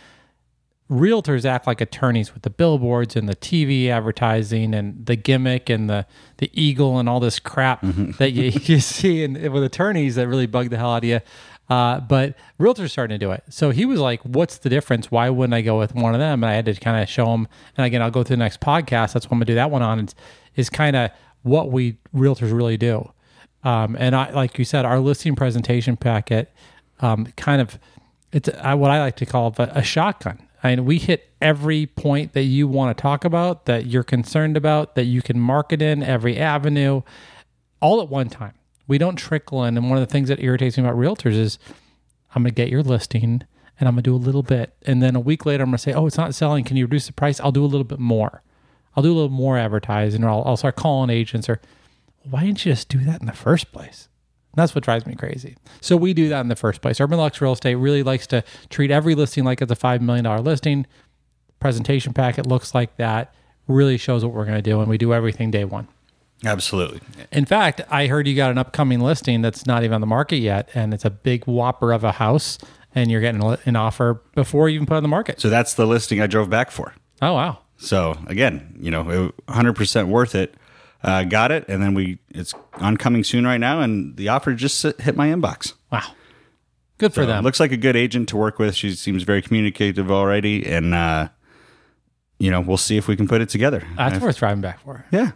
realtors 0.90 1.45
act 1.45 1.66
like 1.66 1.80
attorneys 1.80 2.33
with 2.33 2.42
the 2.42 2.50
billboards 2.50 3.14
and 3.14 3.28
the 3.28 3.37
TV 3.37 3.88
advertising 3.88 4.75
and 4.75 5.04
the 5.04 5.16
gimmick 5.16 5.68
and 5.68 5.88
the 5.88 6.07
the 6.38 6.50
eagle 6.54 6.99
and 6.99 7.09
all 7.09 7.21
this 7.21 7.38
crap 7.38 7.80
that 8.18 8.33
you, 8.33 8.45
you 8.64 8.80
see 8.80 9.23
in, 9.23 9.35
with 9.52 9.62
attorneys 9.62 10.14
that 10.14 10.28
really 10.28 10.47
bug 10.47 10.71
the 10.71 10.76
hell 10.76 10.92
out 10.92 11.04
of 11.04 11.09
you. 11.09 11.21
Uh, 11.68 12.00
but 12.00 12.35
realtors 12.59 12.90
starting 12.90 13.18
to 13.18 13.25
do 13.25 13.30
it. 13.30 13.45
So 13.50 13.71
he 13.71 13.85
was 13.85 14.00
like, 14.00 14.23
"What's 14.23 14.57
the 14.59 14.71
difference? 14.71 15.11
Why 15.11 15.28
wouldn't 15.28 15.52
I 15.52 15.61
go 15.61 15.78
with 15.78 15.95
one 15.95 16.14
of 16.14 16.21
them?" 16.21 16.42
And 16.42 16.50
I 16.50 16.54
had 16.54 16.64
to 16.64 16.75
kind 16.75 17.02
of 17.02 17.09
show 17.09 17.35
him. 17.35 17.47
And 17.76 17.85
again, 17.85 18.00
I'll 18.00 18.11
go 18.11 18.23
to 18.23 18.28
the 18.28 18.38
next 18.38 18.61
podcast. 18.61 19.12
That's 19.12 19.26
what 19.26 19.33
I'm 19.33 19.38
gonna 19.38 19.45
do 19.47 19.54
that 19.57 19.71
one 19.71 19.83
on. 19.83 20.00
Is, 20.00 20.14
is 20.57 20.71
kind 20.71 20.97
of 20.97 21.11
what 21.42 21.71
we 21.71 21.99
realtors 22.14 22.57
really 22.57 22.78
do. 22.78 23.12
Um, 23.64 23.97
and 23.99 24.16
I, 24.16 24.30
like 24.30 24.59
you 24.59 24.64
said, 24.64 24.85
our 24.87 24.99
listing 24.99 25.35
presentation 25.35 25.97
packet, 25.97 26.52
um, 27.00 27.26
kind 27.37 27.61
of, 27.61 27.78
it's 28.33 28.49
what 28.49 28.90
I 28.90 29.00
like 29.00 29.16
to 29.16 29.26
call 29.26 29.54
a, 29.59 29.62
a 29.75 29.83
shotgun. 29.83 30.48
I 30.62 30.74
mean, 30.74 30.84
we 30.84 30.98
hit 30.98 31.30
every 31.40 31.86
point 31.86 32.32
that 32.32 32.42
you 32.42 32.66
want 32.66 32.96
to 32.96 33.00
talk 33.00 33.24
about, 33.24 33.66
that 33.66 33.86
you're 33.86 34.02
concerned 34.02 34.56
about, 34.56 34.96
that 34.96 35.04
you 35.04 35.22
can 35.22 35.38
market 35.38 35.80
in 35.80 36.02
every 36.02 36.36
avenue, 36.36 37.02
all 37.80 38.00
at 38.02 38.08
one 38.08 38.28
time. 38.28 38.54
We 38.88 38.98
don't 38.98 39.16
trickle 39.16 39.64
in. 39.64 39.76
And 39.76 39.88
one 39.88 39.98
of 39.98 40.06
the 40.06 40.12
things 40.12 40.28
that 40.28 40.42
irritates 40.42 40.76
me 40.76 40.84
about 40.84 40.96
realtors 40.96 41.34
is 41.34 41.58
I'm 42.34 42.42
going 42.42 42.52
to 42.52 42.54
get 42.54 42.70
your 42.70 42.82
listing 42.82 43.44
and 43.78 43.88
I'm 43.88 43.94
going 43.94 44.02
to 44.02 44.10
do 44.10 44.14
a 44.14 44.16
little 44.16 44.42
bit. 44.42 44.74
And 44.84 45.02
then 45.02 45.14
a 45.14 45.20
week 45.20 45.46
later, 45.46 45.62
I'm 45.62 45.70
going 45.70 45.76
to 45.76 45.82
say, 45.82 45.92
oh, 45.92 46.06
it's 46.06 46.16
not 46.16 46.34
selling. 46.34 46.64
Can 46.64 46.76
you 46.76 46.86
reduce 46.86 47.06
the 47.06 47.12
price? 47.12 47.38
I'll 47.40 47.52
do 47.52 47.64
a 47.64 47.66
little 47.66 47.84
bit 47.84 48.00
more. 48.00 48.42
I'll 48.96 49.02
do 49.02 49.12
a 49.12 49.14
little 49.14 49.28
more 49.28 49.56
advertising 49.56 50.24
or 50.24 50.28
I'll, 50.28 50.42
I'll 50.44 50.56
start 50.56 50.74
calling 50.74 51.10
agents 51.10 51.48
or 51.48 51.60
why 52.28 52.44
didn't 52.44 52.64
you 52.64 52.72
just 52.72 52.88
do 52.88 52.98
that 53.04 53.20
in 53.20 53.26
the 53.26 53.32
first 53.32 53.70
place? 53.70 54.08
That's 54.55 54.75
what 54.75 54.85
drives 54.85 55.07
me 55.07 55.14
crazy. 55.14 55.57
So 55.81 55.97
we 55.97 56.14
do 56.14 56.28
that 56.31 56.40
in 56.40 56.49
the 56.49 56.57
first 56.57 56.81
place. 56.81 57.00
Urban 57.00 57.19
Lux 57.19 57.40
Real 57.40 57.52
Estate 57.52 57.76
really 57.76 58.02
likes 58.02 58.26
to 58.28 58.43
treat 58.71 58.90
every 58.90 59.14
listing 59.14 59.45
like 59.45 59.62
it's 59.62 59.71
a 59.71 59.76
$5 59.76 60.00
million 60.00 60.25
listing. 60.43 60.87
Presentation 61.61 62.12
packet 62.12 62.47
looks 62.47 62.75
like 62.75 62.97
that, 62.97 63.35
really 63.67 63.97
shows 63.97 64.25
what 64.25 64.35
we're 64.35 64.45
going 64.45 64.59
to 64.59 64.62
do. 64.62 64.81
And 64.81 64.88
we 64.88 64.99
do 64.99 65.12
everything 65.12 65.50
day 65.50 65.64
one. 65.64 65.88
Absolutely. 66.45 67.00
In 67.33 67.45
fact, 67.45 67.81
I 67.90 68.07
heard 68.07 68.26
you 68.26 68.37
got 68.37 68.50
an 68.50 68.59
upcoming 68.59 69.00
listing 69.00 69.43
that's 69.43 69.67
not 69.67 69.83
even 69.83 69.95
on 69.95 70.00
the 70.00 70.07
market 70.07 70.37
yet, 70.37 70.69
and 70.75 70.95
it's 70.95 71.05
a 71.05 71.11
big 71.11 71.45
whopper 71.47 71.93
of 71.93 72.05
a 72.05 72.12
house, 72.12 72.59
and 72.95 73.11
you're 73.11 73.21
getting 73.21 73.43
an 73.64 73.76
offer 73.76 74.23
before 74.35 74.69
you 74.69 74.76
even 74.76 74.87
put 74.87 74.95
it 74.95 74.99
on 74.99 75.02
the 75.02 75.09
market. 75.09 75.40
So 75.40 75.50
that's 75.50 75.75
the 75.75 75.87
listing 75.87 76.21
I 76.21 76.28
drove 76.28 76.49
back 76.49 76.71
for. 76.71 76.95
Oh 77.21 77.35
wow! 77.35 77.59
So 77.76 78.17
again, 78.28 78.76
you 78.78 78.90
know, 78.93 79.33
hundred 79.49 79.75
percent 79.75 80.09
worth 80.09 80.37
it. 80.37 80.55
Uh, 81.02 81.23
got 81.25 81.52
it, 81.52 81.64
and 81.69 81.81
then 81.83 81.95
we 81.95 82.19
it's 82.31 82.52
oncoming 82.75 83.23
soon 83.23 83.47
right 83.47 83.59
now, 83.61 83.81
and 83.81 84.17
the 84.17 84.28
offer 84.28 84.52
just 84.55 84.83
hit 84.83 85.17
my 85.17 85.28
inbox. 85.28 85.75
Wow, 85.93 86.02
good 86.99 87.14
for 87.14 87.23
So, 87.23 87.26
them. 87.26 87.45
Looks 87.45 87.61
like 87.61 87.71
a 87.73 87.76
good 87.76 87.95
agent 87.95 88.28
to 88.31 88.37
work 88.37 88.59
with. 88.59 88.75
She 88.75 88.93
seems 88.97 89.23
very 89.23 89.40
communicative 89.40 90.11
already, 90.11 90.67
and 90.67 90.95
uh, 90.95 91.28
you 92.40 92.50
know, 92.50 92.61
we'll 92.61 92.76
see 92.78 92.97
if 92.97 93.07
we 93.07 93.14
can 93.14 93.28
put 93.28 93.40
it 93.40 93.49
together. 93.49 93.85
that's 93.97 94.17
Uh, 94.17 94.26
worth 94.26 94.38
driving 94.38 94.61
back 94.61 94.81
for. 94.83 95.05
yeah, 95.12 95.33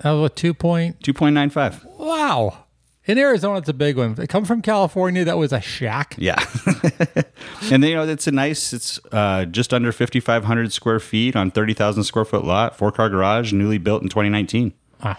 That 0.00 0.10
was 0.12 0.30
a 0.30 0.34
two 0.34 0.52
point. 0.52 1.02
two 1.02 1.14
point 1.14 1.34
nine 1.34 1.48
five. 1.50 1.82
Wow. 1.98 2.64
In 3.06 3.18
Arizona, 3.18 3.58
it's 3.60 3.68
a 3.68 3.72
big 3.72 3.96
one. 3.96 4.16
They 4.16 4.26
come 4.26 4.44
from 4.44 4.60
California. 4.62 5.24
That 5.24 5.38
was 5.38 5.52
a 5.52 5.60
shack. 5.60 6.16
Yeah, 6.18 6.44
and 7.70 7.84
you 7.84 7.94
know, 7.94 8.06
it's 8.06 8.26
a 8.26 8.32
nice. 8.32 8.72
It's 8.72 8.98
uh, 9.12 9.44
just 9.44 9.72
under 9.72 9.92
fifty 9.92 10.20
five 10.20 10.44
hundred 10.44 10.72
square 10.72 11.00
feet 11.00 11.36
on 11.36 11.50
thirty 11.50 11.72
thousand 11.72 12.04
square 12.04 12.24
foot 12.24 12.44
lot, 12.44 12.76
four 12.76 12.90
car 12.92 13.08
garage, 13.08 13.52
newly 13.52 13.78
built 13.78 14.02
in 14.02 14.08
twenty 14.08 14.28
nineteen. 14.28 14.72
Wow, 15.04 15.16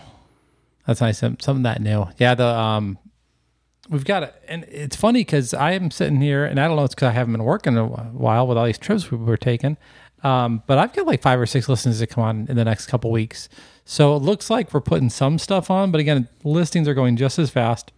that's 0.86 1.02
nice. 1.02 1.20
Something 1.20 1.64
that 1.64 1.82
new. 1.82 2.08
Yeah, 2.18 2.36
the 2.36 2.48
um, 2.48 2.98
we've 3.90 4.06
got 4.06 4.24
it, 4.24 4.36
and 4.48 4.66
it's 4.66 4.96
funny 4.96 5.22
because 5.22 5.54
I 5.54 5.72
am 5.72 5.92
sitting 5.92 6.22
here, 6.22 6.46
and 6.46 6.60
I 6.60 6.68
don't 6.68 6.76
know 6.78 6.84
it's 6.84 6.96
because 6.96 7.10
I 7.10 7.12
haven't 7.12 7.34
been 7.34 7.44
working 7.44 7.78
a 7.78 7.86
while 7.86 8.48
with 8.48 8.58
all 8.58 8.66
these 8.66 8.78
trips 8.78 9.12
we 9.12 9.18
were 9.18 9.38
taking, 9.38 9.78
um, 10.24 10.64
but 10.68 10.78
I've 10.78 10.94
got 10.94 11.06
like 11.06 11.22
five 11.22 11.40
or 11.40 11.46
six 11.46 11.70
listings 11.70 12.00
that 12.00 12.08
come 12.08 12.24
on 12.24 12.48
in 12.50 12.56
the 12.56 12.66
next 12.66 12.88
couple 12.88 13.12
weeks. 13.12 13.50
So 13.86 14.16
it 14.16 14.22
looks 14.22 14.50
like 14.50 14.74
we're 14.74 14.82
putting 14.82 15.10
some 15.10 15.40
stuff 15.40 15.72
on, 15.72 15.92
but 15.92 16.02
again, 16.02 16.28
listings 16.44 16.88
are 16.88 16.94
going 16.94 17.16
just 17.16 17.40
as 17.40 17.50
fast. 17.50 17.92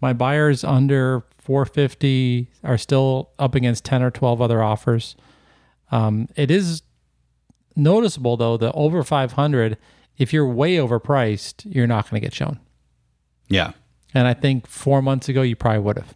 My 0.00 0.12
buyers 0.12 0.64
under 0.64 1.24
450 1.38 2.48
are 2.64 2.78
still 2.78 3.30
up 3.38 3.54
against 3.54 3.84
10 3.84 4.02
or 4.02 4.10
12 4.10 4.40
other 4.40 4.62
offers. 4.62 5.16
Um, 5.90 6.28
it 6.36 6.50
is 6.50 6.82
noticeable 7.76 8.36
though 8.36 8.56
that 8.56 8.72
over 8.72 9.04
500 9.04 9.76
if 10.18 10.32
you're 10.32 10.46
way 10.46 10.76
overpriced 10.76 11.62
you're 11.64 11.86
not 11.86 12.08
going 12.10 12.20
to 12.20 12.24
get 12.24 12.34
shown 12.34 12.58
Yeah, 13.48 13.72
and 14.14 14.26
i 14.26 14.34
think 14.34 14.66
four 14.66 15.02
months 15.02 15.28
ago 15.28 15.42
you 15.42 15.56
probably 15.56 15.80
would 15.80 15.96
have 15.96 16.14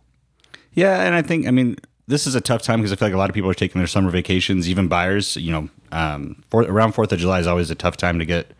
Yeah, 0.73 1.02
and 1.02 1.14
I 1.14 1.23
think 1.23 1.47
I 1.47 1.50
mean 1.50 1.76
this 2.11 2.26
is 2.26 2.35
a 2.35 2.40
tough 2.40 2.62
time 2.62 2.80
because 2.80 2.92
I 2.92 2.97
feel 2.97 3.09
like 3.09 3.14
a 3.14 3.19
lot 3.19 3.30
of 3.30 3.35
people 3.35 3.49
are 3.49 3.54
taking 3.54 3.78
their 3.78 3.87
summer 3.87 4.11
vacations, 4.11 4.69
even 4.69 4.88
buyers. 4.88 5.37
You 5.37 5.52
know, 5.52 5.69
um, 5.92 6.42
for, 6.50 6.62
around 6.62 6.92
Fourth 6.92 7.12
of 7.12 7.19
July 7.19 7.38
is 7.38 7.47
always 7.47 7.71
a 7.71 7.75
tough 7.75 7.97
time 7.97 8.19
to 8.19 8.25
get 8.25 8.52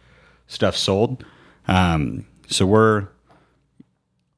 stuff 0.47 0.76
sold. 0.76 1.25
Um, 1.66 2.26
so 2.49 2.64
we're 2.64 3.09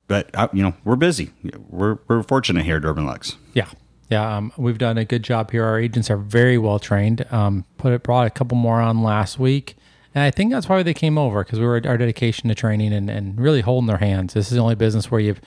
but 0.08 0.30
uh, 0.34 0.48
you 0.52 0.62
know 0.62 0.74
we're 0.84 0.96
busy. 0.96 1.30
We're 1.68 1.98
we're 2.08 2.22
fortunate 2.22 2.64
here 2.64 2.76
at 2.76 2.84
Urban 2.84 3.06
Lux. 3.06 3.36
Yeah. 3.54 3.68
Yeah, 4.10 4.36
um, 4.36 4.52
we've 4.58 4.76
done 4.76 4.98
a 4.98 5.06
good 5.06 5.22
job 5.22 5.50
here. 5.52 5.64
Our 5.64 5.80
agents 5.80 6.10
are 6.10 6.18
very 6.18 6.58
well 6.58 6.78
trained. 6.78 7.24
Um, 7.32 7.64
put 7.78 7.94
it 7.94 8.02
brought 8.02 8.26
a 8.26 8.30
couple 8.30 8.58
more 8.58 8.78
on 8.78 9.02
last 9.02 9.38
week, 9.38 9.74
and 10.14 10.24
I 10.24 10.30
think 10.30 10.52
that's 10.52 10.68
why 10.68 10.82
they 10.82 10.94
came 10.94 11.16
over 11.18 11.44
because 11.44 11.58
we 11.58 11.66
were 11.66 11.80
our 11.84 11.96
dedication 11.96 12.48
to 12.48 12.54
training 12.54 12.92
and, 12.92 13.08
and 13.08 13.40
really 13.40 13.60
holding 13.60 13.86
their 13.86 13.98
hands. 13.98 14.34
This 14.34 14.46
is 14.46 14.52
the 14.52 14.60
only 14.60 14.74
business 14.74 15.10
where 15.10 15.20
you've, 15.20 15.40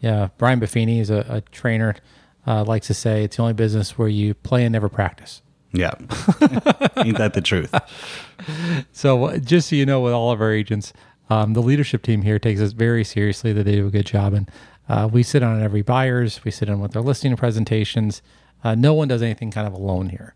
yeah. 0.00 0.28
Brian 0.38 0.60
Buffini 0.60 1.00
is 1.00 1.10
a, 1.10 1.24
a 1.28 1.40
trainer. 1.52 1.94
Uh, 2.46 2.64
likes 2.64 2.86
to 2.86 2.94
say 2.94 3.24
it's 3.24 3.36
the 3.36 3.42
only 3.42 3.52
business 3.52 3.98
where 3.98 4.08
you 4.08 4.32
play 4.32 4.64
and 4.64 4.72
never 4.72 4.88
practice. 4.88 5.42
Yeah, 5.72 5.92
ain't 6.96 7.18
that 7.18 7.32
the 7.34 7.42
truth? 7.42 7.74
So 8.92 9.24
uh, 9.26 9.38
just 9.38 9.68
so 9.68 9.76
you 9.76 9.84
know, 9.84 10.00
with 10.00 10.12
all 10.12 10.30
of 10.30 10.40
our 10.40 10.52
agents, 10.52 10.92
um, 11.28 11.52
the 11.52 11.60
leadership 11.60 12.02
team 12.02 12.22
here 12.22 12.38
takes 12.38 12.60
us 12.60 12.72
very 12.72 13.04
seriously. 13.04 13.52
That 13.52 13.64
they 13.64 13.72
do 13.72 13.88
a 13.88 13.90
good 13.90 14.06
job, 14.06 14.32
and 14.32 14.50
uh, 14.88 15.08
we 15.12 15.22
sit 15.22 15.42
on 15.42 15.60
every 15.60 15.82
buyers. 15.82 16.42
We 16.44 16.50
sit 16.50 16.68
in 16.68 16.80
with 16.80 16.92
their 16.92 17.02
listing 17.02 17.36
presentations. 17.36 18.22
Uh, 18.64 18.74
no 18.74 18.94
one 18.94 19.08
does 19.08 19.22
anything 19.22 19.50
kind 19.50 19.66
of 19.66 19.74
alone 19.74 20.08
here. 20.08 20.34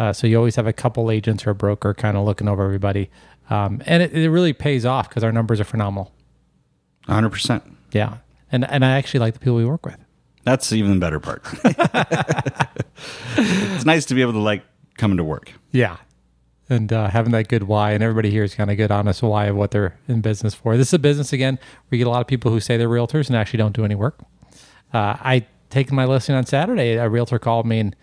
Uh, 0.00 0.14
so 0.14 0.26
you 0.26 0.38
always 0.38 0.56
have 0.56 0.66
a 0.66 0.72
couple 0.72 1.10
agents 1.10 1.46
or 1.46 1.50
a 1.50 1.54
broker 1.54 1.92
kind 1.92 2.16
of 2.16 2.24
looking 2.24 2.48
over 2.48 2.64
everybody, 2.64 3.10
um, 3.50 3.82
and 3.84 4.02
it, 4.02 4.14
it 4.14 4.30
really 4.30 4.54
pays 4.54 4.86
off 4.86 5.10
because 5.10 5.22
our 5.22 5.30
numbers 5.30 5.60
are 5.60 5.64
phenomenal. 5.64 6.10
One 7.04 7.16
hundred 7.16 7.30
percent. 7.30 7.62
Yeah, 7.92 8.16
and 8.50 8.64
and 8.70 8.82
I 8.82 8.92
actually 8.92 9.20
like 9.20 9.34
the 9.34 9.40
people 9.40 9.56
we 9.56 9.66
work 9.66 9.84
with. 9.84 9.98
That's 10.44 10.72
even 10.72 10.94
the 10.94 11.00
better 11.00 11.20
part. 11.20 11.44
it's 13.36 13.84
nice 13.84 14.06
to 14.06 14.14
be 14.14 14.22
able 14.22 14.32
to 14.32 14.38
like 14.38 14.64
coming 14.96 15.18
to 15.18 15.24
work. 15.24 15.52
Yeah. 15.70 15.98
And 16.70 16.92
uh, 16.92 17.08
having 17.08 17.32
that 17.32 17.48
good 17.48 17.64
why, 17.64 17.90
and 17.92 18.02
everybody 18.02 18.30
here 18.30 18.44
is 18.44 18.54
kind 18.54 18.70
of 18.70 18.76
good, 18.76 18.90
honest 18.90 19.22
why 19.22 19.46
of 19.46 19.56
what 19.56 19.72
they're 19.72 19.98
in 20.08 20.20
business 20.20 20.54
for. 20.54 20.76
This 20.76 20.88
is 20.88 20.94
a 20.94 20.98
business 20.98 21.32
again. 21.32 21.58
We 21.90 21.98
get 21.98 22.06
a 22.06 22.10
lot 22.10 22.20
of 22.20 22.26
people 22.26 22.52
who 22.52 22.60
say 22.60 22.76
they're 22.76 22.88
realtors 22.88 23.26
and 23.26 23.36
actually 23.36 23.58
don't 23.58 23.74
do 23.74 23.84
any 23.84 23.96
work. 23.96 24.20
Uh, 24.94 25.16
I 25.20 25.46
taken 25.68 25.94
my 25.94 26.04
listing 26.04 26.36
on 26.36 26.46
Saturday. 26.46 26.92
A 26.92 27.08
realtor 27.08 27.38
called 27.38 27.66
me 27.66 27.80
and 27.80 27.96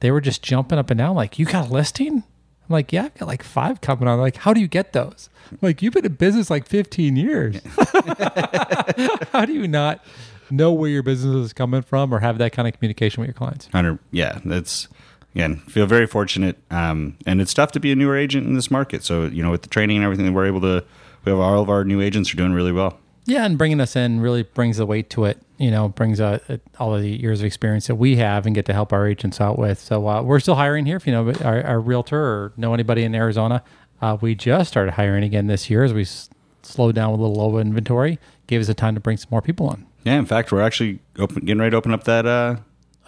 they 0.00 0.10
were 0.10 0.20
just 0.20 0.42
jumping 0.42 0.78
up 0.78 0.90
and 0.90 0.98
down, 0.98 1.14
like, 1.16 1.38
"You 1.38 1.46
got 1.46 1.68
a 1.68 1.72
listing?" 1.72 2.14
I'm 2.16 2.72
like, 2.72 2.92
"Yeah, 2.92 3.04
I've 3.04 3.14
got 3.14 3.28
like 3.28 3.42
five 3.42 3.80
coming 3.80 4.08
on." 4.08 4.18
Like, 4.18 4.36
how 4.36 4.52
do 4.52 4.60
you 4.60 4.68
get 4.68 4.92
those? 4.92 5.28
I'm 5.50 5.58
like, 5.62 5.82
you've 5.82 5.94
been 5.94 6.04
in 6.04 6.14
business 6.14 6.50
like 6.50 6.66
15 6.66 7.16
years. 7.16 7.60
how 9.32 9.44
do 9.44 9.52
you 9.52 9.66
not 9.66 10.04
know 10.50 10.72
where 10.72 10.90
your 10.90 11.02
business 11.02 11.46
is 11.46 11.52
coming 11.52 11.82
from 11.82 12.12
or 12.12 12.20
have 12.20 12.38
that 12.38 12.52
kind 12.52 12.68
of 12.68 12.74
communication 12.74 13.20
with 13.20 13.28
your 13.28 13.34
clients? 13.34 13.68
Hundred. 13.72 13.98
Yeah, 14.10 14.40
that's 14.44 14.88
again 15.34 15.56
feel 15.68 15.86
very 15.86 16.06
fortunate. 16.06 16.58
Um, 16.70 17.16
and 17.26 17.40
it's 17.40 17.54
tough 17.54 17.72
to 17.72 17.80
be 17.80 17.92
a 17.92 17.96
newer 17.96 18.16
agent 18.16 18.46
in 18.46 18.54
this 18.54 18.70
market. 18.70 19.04
So 19.04 19.26
you 19.26 19.42
know, 19.42 19.50
with 19.50 19.62
the 19.62 19.68
training 19.68 19.96
and 19.96 20.04
everything, 20.04 20.32
we're 20.34 20.46
able 20.46 20.60
to. 20.62 20.84
We 21.24 21.32
have 21.32 21.40
all 21.40 21.60
of 21.60 21.68
our 21.68 21.84
new 21.84 22.00
agents 22.00 22.32
are 22.32 22.36
doing 22.36 22.52
really 22.52 22.72
well. 22.72 22.98
Yeah, 23.26 23.44
and 23.44 23.58
bringing 23.58 23.80
us 23.80 23.96
in 23.96 24.20
really 24.20 24.44
brings 24.44 24.78
the 24.78 24.86
weight 24.86 25.10
to 25.10 25.24
it. 25.24 25.42
You 25.58 25.72
know, 25.72 25.88
brings 25.88 26.20
uh, 26.20 26.38
all 26.78 26.94
of 26.94 27.02
the 27.02 27.10
years 27.10 27.40
of 27.40 27.46
experience 27.46 27.88
that 27.88 27.96
we 27.96 28.14
have 28.16 28.46
and 28.46 28.54
get 28.54 28.64
to 28.66 28.72
help 28.72 28.92
our 28.92 29.08
agents 29.08 29.40
out 29.40 29.58
with. 29.58 29.80
So 29.80 30.06
uh, 30.08 30.22
we're 30.22 30.38
still 30.38 30.54
hiring 30.54 30.86
here. 30.86 30.96
If 30.96 31.06
you 31.06 31.12
know 31.12 31.32
our, 31.44 31.62
our 31.66 31.80
realtor 31.80 32.16
or 32.20 32.52
know 32.56 32.74
anybody 32.74 33.02
in 33.02 33.12
Arizona, 33.14 33.64
uh, 34.00 34.16
we 34.20 34.36
just 34.36 34.68
started 34.70 34.92
hiring 34.92 35.24
again 35.24 35.48
this 35.48 35.68
year 35.68 35.82
as 35.82 35.92
we 35.92 36.02
s- 36.02 36.30
slowed 36.62 36.94
down 36.94 37.10
with 37.10 37.20
a 37.20 37.24
little 37.24 37.50
low 37.50 37.58
inventory. 37.58 38.20
Gave 38.46 38.60
us 38.60 38.68
a 38.68 38.74
time 38.74 38.94
to 38.94 39.00
bring 39.00 39.16
some 39.16 39.28
more 39.32 39.42
people 39.42 39.68
on. 39.68 39.84
Yeah, 40.04 40.16
in 40.18 40.26
fact, 40.26 40.52
we're 40.52 40.62
actually 40.62 41.00
open, 41.18 41.44
getting 41.44 41.58
ready 41.58 41.72
to 41.72 41.76
open 41.76 41.92
up 41.92 42.04
that 42.04 42.24
uh, 42.24 42.56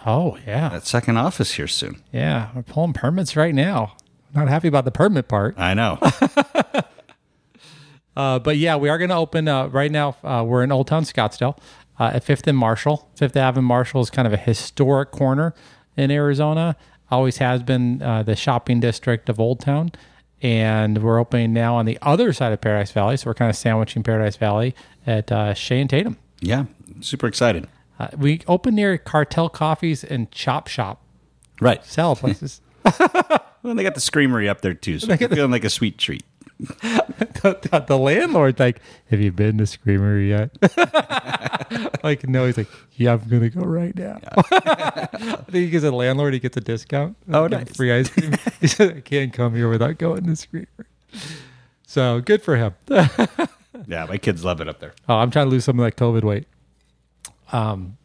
Oh 0.05 0.37
yeah, 0.45 0.67
that 0.69 0.85
second 0.85 1.15
office 1.17 1.53
here 1.53 1.67
soon. 1.69 2.01
yeah. 2.11 2.49
We're 2.53 2.63
pulling 2.63 2.91
permits 2.93 3.37
right 3.37 3.55
now. 3.55 3.95
Not 4.33 4.49
happy 4.49 4.67
about 4.67 4.83
the 4.83 4.91
permit 4.91 5.27
part. 5.29 5.55
I 5.57 5.73
know. 5.73 5.99
Uh, 8.15 8.39
but 8.39 8.57
yeah, 8.57 8.75
we 8.75 8.89
are 8.89 8.97
going 8.97 9.09
to 9.09 9.15
open 9.15 9.47
uh, 9.47 9.67
right 9.67 9.89
now. 9.89 10.17
Uh, 10.21 10.43
we're 10.45 10.63
in 10.63 10.71
Old 10.71 10.85
Town 10.87 11.03
Scottsdale 11.05 11.57
uh, 12.01 12.11
at 12.15 12.23
Fifth 12.23 12.47
and 12.47 12.57
Marshall. 12.57 13.07
Fifth 13.15 13.37
Avenue 13.37 13.65
Marshall 13.67 14.01
is 14.01 14.09
kind 14.09 14.25
of 14.27 14.33
a 14.33 14.37
historic 14.37 15.11
corner 15.11 15.53
in 15.95 16.09
Arizona. 16.11 16.75
Always 17.11 17.37
has 17.37 17.61
been 17.61 18.01
uh, 18.01 18.23
the 18.23 18.35
shopping 18.35 18.79
district 18.79 19.29
of 19.29 19.39
Old 19.39 19.59
Town, 19.59 19.91
and 20.41 21.03
we're 21.03 21.19
opening 21.19 21.53
now 21.53 21.75
on 21.75 21.85
the 21.85 21.99
other 22.01 22.33
side 22.33 22.53
of 22.53 22.61
Paradise 22.61 22.91
Valley. 22.91 23.17
So 23.17 23.29
we're 23.29 23.33
kind 23.35 23.49
of 23.49 23.55
sandwiching 23.55 24.01
Paradise 24.03 24.37
Valley 24.37 24.73
at 25.05 25.31
uh, 25.31 25.53
Shea 25.53 25.81
and 25.81 25.89
Tatum. 25.89 26.17
yeah, 26.39 26.65
super 27.01 27.27
excited. 27.27 27.67
Uh, 27.99 28.07
we 28.17 28.41
open 28.47 28.73
near 28.75 28.97
Cartel 28.97 29.47
Coffees 29.49 30.03
and 30.03 30.31
Chop 30.31 30.67
Shop 30.67 31.01
Right. 31.59 31.85
sell 31.85 32.15
places. 32.15 32.61
Well, 33.63 33.75
they 33.75 33.83
got 33.83 33.93
the 33.93 34.01
Screamery 34.01 34.49
up 34.49 34.61
there 34.61 34.73
too, 34.73 34.97
so 34.97 35.13
it's 35.13 35.23
feeling 35.35 35.51
like 35.51 35.63
a 35.63 35.69
sweet 35.69 35.99
treat. 35.99 36.23
The, 36.61 37.83
the 37.87 37.97
landlord's 37.97 38.59
like, 38.59 38.79
"Have 39.09 39.19
you 39.19 39.31
been 39.31 39.57
to 39.57 39.65
Screamer 39.65 40.19
yet?" 40.19 40.51
like, 42.03 42.27
no. 42.27 42.45
He's 42.45 42.57
like, 42.57 42.67
"Yeah, 42.95 43.13
I'm 43.13 43.27
gonna 43.27 43.49
go 43.49 43.61
right 43.61 43.95
now." 43.95 44.19
I 44.35 45.05
think 45.45 45.53
he 45.65 45.69
gives 45.69 45.83
a 45.83 45.91
landlord 45.91 46.33
he 46.33 46.39
gets 46.39 46.57
a 46.57 46.61
discount. 46.61 47.17
Oh, 47.31 47.47
Get 47.47 47.67
nice. 47.67 47.75
free 47.75 47.91
ice 47.91 48.09
cream. 48.09 48.33
he 48.59 48.67
said, 48.67 48.97
"I 48.97 49.01
can't 49.01 49.33
come 49.33 49.55
here 49.55 49.69
without 49.69 49.97
going 49.97 50.25
to 50.25 50.35
Screamer." 50.35 50.67
So 51.85 52.21
good 52.21 52.41
for 52.41 52.55
him. 52.55 52.73
Yeah, 53.87 54.05
my 54.05 54.17
kids 54.17 54.45
love 54.45 54.61
it 54.61 54.67
up 54.69 54.79
there. 54.79 54.93
Oh, 55.09 55.15
I'm 55.15 55.31
trying 55.31 55.47
to 55.47 55.49
lose 55.51 55.65
some 55.65 55.79
of 55.79 55.83
that 55.85 55.95
COVID 55.97 56.23
weight. 56.23 56.45
Um, 57.51 57.97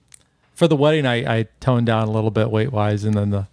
for 0.54 0.66
the 0.66 0.76
wedding, 0.76 1.06
I, 1.06 1.38
I 1.40 1.46
toned 1.60 1.86
down 1.86 2.08
a 2.08 2.10
little 2.10 2.30
bit 2.30 2.50
weight 2.50 2.72
wise, 2.72 3.04
and 3.04 3.14
then 3.14 3.30
the, 3.30 3.46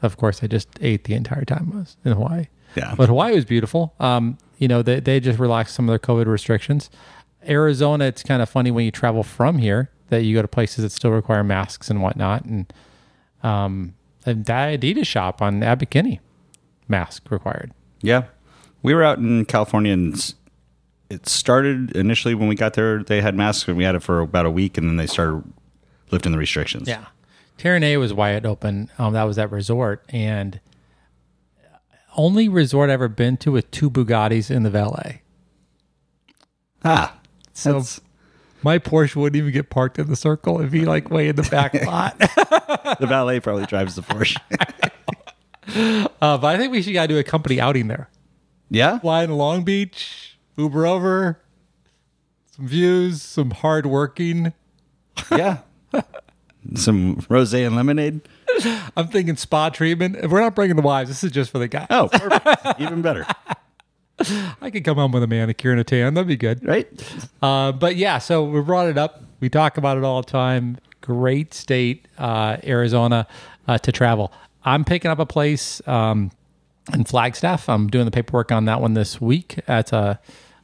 of 0.00 0.16
course, 0.16 0.42
I 0.42 0.46
just 0.46 0.68
ate 0.80 1.04
the 1.04 1.14
entire 1.14 1.44
time 1.44 1.70
I 1.74 1.76
was 1.78 1.96
in 2.04 2.12
Hawaii. 2.12 2.46
Yeah. 2.74 2.94
but 2.96 3.08
Hawaii 3.08 3.34
was 3.34 3.44
beautiful. 3.44 3.94
Um, 4.00 4.38
you 4.58 4.68
know, 4.68 4.82
they 4.82 5.00
they 5.00 5.20
just 5.20 5.38
relaxed 5.38 5.74
some 5.74 5.88
of 5.88 5.92
their 5.92 5.98
COVID 5.98 6.26
restrictions. 6.26 6.90
Arizona, 7.46 8.06
it's 8.06 8.22
kind 8.22 8.40
of 8.42 8.48
funny 8.48 8.70
when 8.70 8.84
you 8.84 8.90
travel 8.90 9.22
from 9.22 9.58
here 9.58 9.90
that 10.08 10.22
you 10.22 10.34
go 10.34 10.42
to 10.42 10.48
places 10.48 10.82
that 10.82 10.90
still 10.90 11.10
require 11.10 11.44
masks 11.44 11.90
and 11.90 12.02
whatnot, 12.02 12.44
and 12.44 12.72
um, 13.42 13.94
and 14.24 14.44
that 14.46 14.80
Adidas 14.80 15.06
shop 15.06 15.42
on 15.42 15.60
Kinney, 15.90 16.20
mask 16.88 17.30
required. 17.30 17.72
Yeah, 18.00 18.24
we 18.82 18.94
were 18.94 19.02
out 19.02 19.18
in 19.18 19.44
California, 19.44 19.92
and 19.92 20.34
it 21.10 21.28
started 21.28 21.94
initially 21.96 22.34
when 22.34 22.48
we 22.48 22.54
got 22.54 22.74
there. 22.74 23.02
They 23.02 23.20
had 23.20 23.34
masks, 23.34 23.68
and 23.68 23.76
we 23.76 23.84
had 23.84 23.94
it 23.94 24.02
for 24.02 24.20
about 24.20 24.46
a 24.46 24.50
week, 24.50 24.78
and 24.78 24.88
then 24.88 24.96
they 24.96 25.06
started 25.06 25.42
lifting 26.10 26.32
the 26.32 26.38
restrictions. 26.38 26.88
Yeah. 26.88 27.06
Terranea 27.58 27.98
was 27.98 28.12
wide 28.12 28.46
open. 28.46 28.90
Um, 28.98 29.12
that 29.12 29.24
was 29.24 29.36
that 29.36 29.50
resort. 29.50 30.04
And 30.08 30.60
only 32.16 32.48
resort 32.48 32.90
I've 32.90 32.94
ever 32.94 33.08
been 33.08 33.36
to 33.38 33.52
with 33.52 33.70
two 33.70 33.90
Bugattis 33.90 34.50
in 34.50 34.62
the 34.62 34.70
valet. 34.70 35.22
Ah, 36.84 37.18
So 37.52 37.82
my 38.62 38.78
Porsche 38.78 39.16
wouldn't 39.16 39.36
even 39.36 39.52
get 39.52 39.70
parked 39.70 39.98
in 39.98 40.08
the 40.08 40.16
circle. 40.16 40.58
It'd 40.58 40.70
be 40.70 40.84
like 40.84 41.10
way 41.10 41.28
in 41.28 41.36
the 41.36 41.42
back 41.44 41.74
lot. 41.86 42.18
the 42.18 43.06
valet 43.08 43.40
probably 43.40 43.66
drives 43.66 43.94
the 43.96 44.02
Porsche. 44.02 44.36
Uh, 45.66 46.36
but 46.38 46.44
I 46.44 46.58
think 46.58 46.72
we 46.72 46.82
should 46.82 46.92
gotta 46.92 47.08
do 47.08 47.18
a 47.18 47.24
company 47.24 47.58
outing 47.58 47.88
there. 47.88 48.10
yeah, 48.68 48.98
Fly 48.98 49.24
in 49.24 49.30
Long 49.30 49.64
Beach, 49.64 50.36
Uber 50.58 50.86
over, 50.86 51.40
some 52.54 52.68
views, 52.68 53.22
some 53.22 53.50
hard 53.50 53.86
working. 53.86 54.52
yeah. 55.32 55.58
Some 56.76 57.16
rosé 57.30 57.66
and 57.66 57.76
lemonade. 57.76 58.20
I'm 58.96 59.08
thinking 59.08 59.36
spa 59.36 59.68
treatment. 59.70 60.16
If 60.16 60.30
we're 60.30 60.40
not 60.40 60.54
bringing 60.54 60.76
the 60.76 60.82
wives, 60.82 61.08
this 61.10 61.24
is 61.24 61.30
just 61.32 61.50
for 61.50 61.58
the 61.58 61.68
guys. 61.68 61.86
Oh, 61.90 62.08
perfect. 62.12 62.80
Even 62.80 63.02
better, 63.02 63.26
I 64.60 64.70
could 64.70 64.84
come 64.84 64.96
home 64.96 65.12
with 65.12 65.22
a 65.22 65.26
manicure 65.26 65.72
and 65.72 65.80
a 65.80 65.84
tan. 65.84 66.14
That'd 66.14 66.28
be 66.28 66.36
good. 66.36 66.64
right? 66.64 66.86
Uh, 67.42 67.72
but 67.72 67.96
yeah, 67.96 68.18
so 68.18 68.44
we 68.44 68.60
brought 68.60 68.88
it 68.88 68.98
up. 68.98 69.22
We 69.40 69.48
talk 69.48 69.76
about 69.76 69.98
it 69.98 70.04
all 70.04 70.22
the 70.22 70.30
time. 70.30 70.78
Great 71.00 71.52
state, 71.52 72.06
uh, 72.18 72.56
Arizona, 72.64 73.26
uh, 73.68 73.78
to 73.78 73.92
travel. 73.92 74.32
I'm 74.64 74.84
picking 74.84 75.10
up 75.10 75.18
a 75.18 75.26
place 75.26 75.86
um, 75.86 76.30
in 76.92 77.04
Flagstaff. 77.04 77.68
I'm 77.68 77.88
doing 77.88 78.04
the 78.06 78.10
paperwork 78.10 78.50
on 78.52 78.64
that 78.66 78.80
one 78.80 78.94
this 78.94 79.20
week. 79.20 79.60
That's 79.66 79.92
a, 79.92 80.18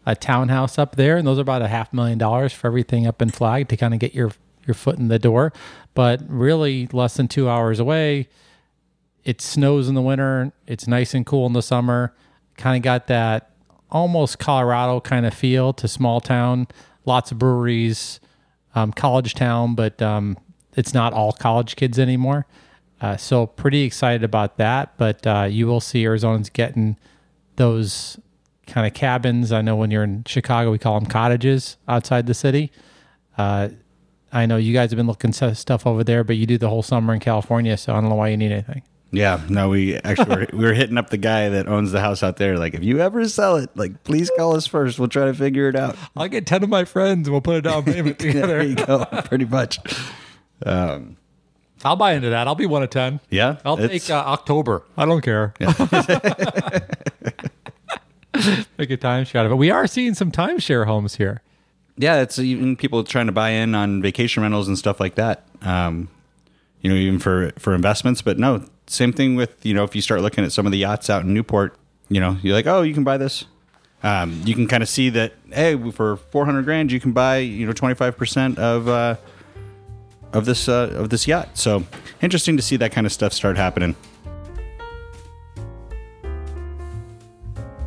a 0.07 0.14
townhouse 0.16 0.79
up 0.79 0.96
there, 0.96 1.18
and 1.18 1.26
those 1.26 1.37
are 1.38 1.42
about 1.42 1.61
a 1.61 1.68
half 1.68 1.92
million 1.92 2.16
dollars 2.16 2.53
for 2.55 2.68
everything 2.68 3.07
up 3.07 3.20
in 3.20 3.29
Flag 3.31 3.68
to 3.68 3.76
kind 3.76 3.92
of 3.92 4.00
get 4.00 4.14
your 4.14 4.31
your 4.66 4.75
foot 4.75 4.99
in 4.99 5.09
the 5.09 5.18
door. 5.18 5.53
But 5.94 6.23
really, 6.29 6.88
less 6.92 7.16
than 7.16 7.29
two 7.29 7.49
hours 7.49 7.81
away. 7.81 8.29
It 9.25 9.40
snows 9.40 9.88
in 9.88 9.94
the 9.94 10.03
winter. 10.03 10.53
It's 10.66 10.87
nice 10.87 11.14
and 11.14 11.27
cool 11.27 11.46
in 11.46 11.53
the 11.53 11.62
summer. 11.62 12.14
Kind 12.57 12.77
of 12.77 12.83
got 12.83 13.07
that 13.09 13.51
almost 13.90 14.38
Colorado 14.38 15.01
kind 15.01 15.27
of 15.27 15.35
feel 15.35 15.73
to 15.75 15.88
small 15.88 16.20
town. 16.20 16.68
Lots 17.05 17.33
of 17.33 17.38
breweries, 17.38 18.20
um, 18.75 18.92
college 18.92 19.35
town, 19.35 19.75
but 19.75 20.01
um, 20.01 20.38
it's 20.75 20.94
not 20.94 21.12
all 21.12 21.33
college 21.33 21.77
kids 21.77 21.99
anymore. 21.99 22.46
Uh, 23.01 23.16
so 23.16 23.46
pretty 23.46 23.83
excited 23.83 24.23
about 24.23 24.59
that. 24.59 24.96
But 24.96 25.27
uh, 25.27 25.49
you 25.51 25.66
will 25.66 25.81
see 25.81 26.05
Arizona's 26.05 26.51
getting 26.51 26.96
those 27.57 28.18
kind 28.66 28.87
of 28.87 28.94
cabins. 28.94 29.53
I 29.53 29.62
know 29.62 29.77
when 29.77 29.90
you're 29.90 30.05
in 30.05 30.25
Chicago, 30.27 30.70
we 30.70 30.79
call 30.79 30.99
them 30.99 31.09
cottages 31.09 31.77
outside 31.88 32.27
the 32.27 32.35
city. 32.35 32.70
Uh, 33.37 33.70
I 34.32 34.46
know 34.46 34.56
you 34.56 34.72
guys 34.72 34.90
have 34.90 34.96
been 34.96 35.06
looking 35.06 35.32
at 35.40 35.56
stuff 35.56 35.86
over 35.86 36.04
there, 36.04 36.22
but 36.24 36.36
you 36.36 36.46
do 36.46 36.58
the 36.58 36.68
whole 36.68 36.82
summer 36.82 37.12
in 37.14 37.20
California, 37.20 37.76
so 37.76 37.92
I 37.94 38.00
don't 38.00 38.08
know 38.10 38.14
why 38.16 38.28
you 38.28 38.36
need 38.36 38.52
anything. 38.52 38.82
Yeah, 39.12 39.40
no, 39.48 39.68
we 39.70 39.96
actually 40.04 40.36
were, 40.36 40.46
we 40.52 40.64
were 40.64 40.72
hitting 40.72 40.96
up 40.96 41.10
the 41.10 41.16
guy 41.16 41.48
that 41.48 41.66
owns 41.66 41.90
the 41.90 42.00
house 42.00 42.22
out 42.22 42.36
there. 42.36 42.56
Like, 42.58 42.74
if 42.74 42.84
you 42.84 43.00
ever 43.00 43.28
sell 43.28 43.56
it, 43.56 43.70
like, 43.76 44.04
please 44.04 44.30
call 44.36 44.54
us 44.54 44.66
first. 44.66 44.98
We'll 45.00 45.08
try 45.08 45.24
to 45.24 45.34
figure 45.34 45.68
it 45.68 45.74
out. 45.74 45.96
I'll 46.16 46.28
get 46.28 46.46
10 46.46 46.62
of 46.62 46.68
my 46.68 46.84
friends 46.84 47.26
and 47.26 47.32
we'll 47.34 47.40
put 47.40 47.56
a 47.56 47.62
down 47.62 47.82
payment 47.84 48.18
there 48.20 48.32
together. 48.32 48.62
you 48.62 48.76
go. 48.76 49.04
Pretty 49.24 49.46
much. 49.46 49.78
I'll 50.64 51.96
buy 51.96 52.12
into 52.12 52.30
that. 52.30 52.46
I'll 52.46 52.54
be 52.54 52.66
one 52.66 52.82
of 52.84 52.90
10. 52.90 53.20
Yeah, 53.30 53.56
I'll 53.64 53.76
take 53.78 54.08
uh, 54.10 54.14
October. 54.14 54.84
I 54.96 55.06
don't 55.06 55.22
care. 55.22 55.54
Make 58.78 58.90
a 58.90 58.96
timeshare 58.96 59.40
out 59.40 59.46
of 59.46 59.52
it. 59.52 59.56
We 59.56 59.70
are 59.70 59.86
seeing 59.86 60.14
some 60.14 60.30
timeshare 60.30 60.86
homes 60.86 61.16
here. 61.16 61.42
Yeah, 62.00 62.22
it's 62.22 62.38
even 62.38 62.76
people 62.76 63.04
trying 63.04 63.26
to 63.26 63.32
buy 63.32 63.50
in 63.50 63.74
on 63.74 64.00
vacation 64.00 64.42
rentals 64.42 64.68
and 64.68 64.78
stuff 64.78 65.00
like 65.00 65.16
that. 65.16 65.46
Um, 65.60 66.08
you 66.80 66.88
know, 66.88 66.96
even 66.96 67.18
for 67.18 67.52
for 67.58 67.74
investments. 67.74 68.22
But 68.22 68.38
no, 68.38 68.64
same 68.86 69.12
thing 69.12 69.36
with 69.36 69.64
you 69.66 69.74
know 69.74 69.84
if 69.84 69.94
you 69.94 70.00
start 70.00 70.22
looking 70.22 70.42
at 70.42 70.50
some 70.50 70.64
of 70.64 70.72
the 70.72 70.78
yachts 70.78 71.10
out 71.10 71.24
in 71.24 71.34
Newport, 71.34 71.76
you 72.08 72.18
know, 72.18 72.38
you're 72.42 72.54
like, 72.54 72.66
oh, 72.66 72.80
you 72.80 72.94
can 72.94 73.04
buy 73.04 73.18
this. 73.18 73.44
Um, 74.02 74.40
you 74.46 74.54
can 74.54 74.66
kind 74.66 74.82
of 74.82 74.88
see 74.88 75.10
that 75.10 75.34
hey, 75.52 75.76
for 75.90 76.16
four 76.16 76.46
hundred 76.46 76.64
grand, 76.64 76.90
you 76.90 77.00
can 77.00 77.12
buy 77.12 77.36
you 77.36 77.66
know 77.66 77.72
twenty 77.72 77.94
five 77.94 78.16
percent 78.16 78.58
of 78.58 78.88
uh, 78.88 79.16
of 80.32 80.46
this 80.46 80.70
uh, 80.70 80.94
of 80.94 81.10
this 81.10 81.28
yacht. 81.28 81.50
So 81.58 81.84
interesting 82.22 82.56
to 82.56 82.62
see 82.62 82.76
that 82.78 82.92
kind 82.92 83.06
of 83.06 83.12
stuff 83.12 83.34
start 83.34 83.58
happening. 83.58 83.94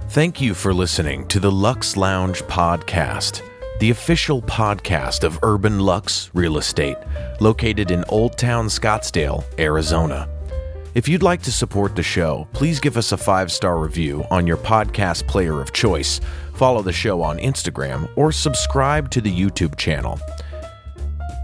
Thank 0.10 0.40
you 0.40 0.54
for 0.54 0.72
listening 0.72 1.28
to 1.30 1.40
the 1.40 1.52
Lux 1.52 1.98
Lounge 1.98 2.44
Podcast, 2.44 3.42
the 3.84 3.90
official 3.90 4.42
podcast 4.42 5.26
of 5.26 5.38
Urban 5.44 5.78
Lux 5.78 6.30
Real 6.34 6.58
Estate, 6.58 6.96
located 7.42 7.92
in 7.92 8.06
Old 8.08 8.38
Town 8.38 8.68
Scottsdale, 8.68 9.44
Arizona. 9.60 10.30
If 10.96 11.10
you'd 11.10 11.22
like 11.22 11.42
to 11.42 11.52
support 11.52 11.94
the 11.94 12.02
show, 12.02 12.48
please 12.54 12.80
give 12.80 12.96
us 12.96 13.12
a 13.12 13.18
five 13.18 13.52
star 13.52 13.78
review 13.80 14.24
on 14.32 14.48
your 14.48 14.56
podcast 14.56 15.28
player 15.28 15.60
of 15.60 15.74
choice, 15.74 16.22
follow 16.54 16.82
the 16.82 16.94
show 16.94 17.22
on 17.22 17.40
Instagram, 17.40 18.10
or 18.16 18.32
subscribe 18.32 19.12
to 19.12 19.20
the 19.20 19.30
YouTube 19.30 19.76
channel. 19.76 20.18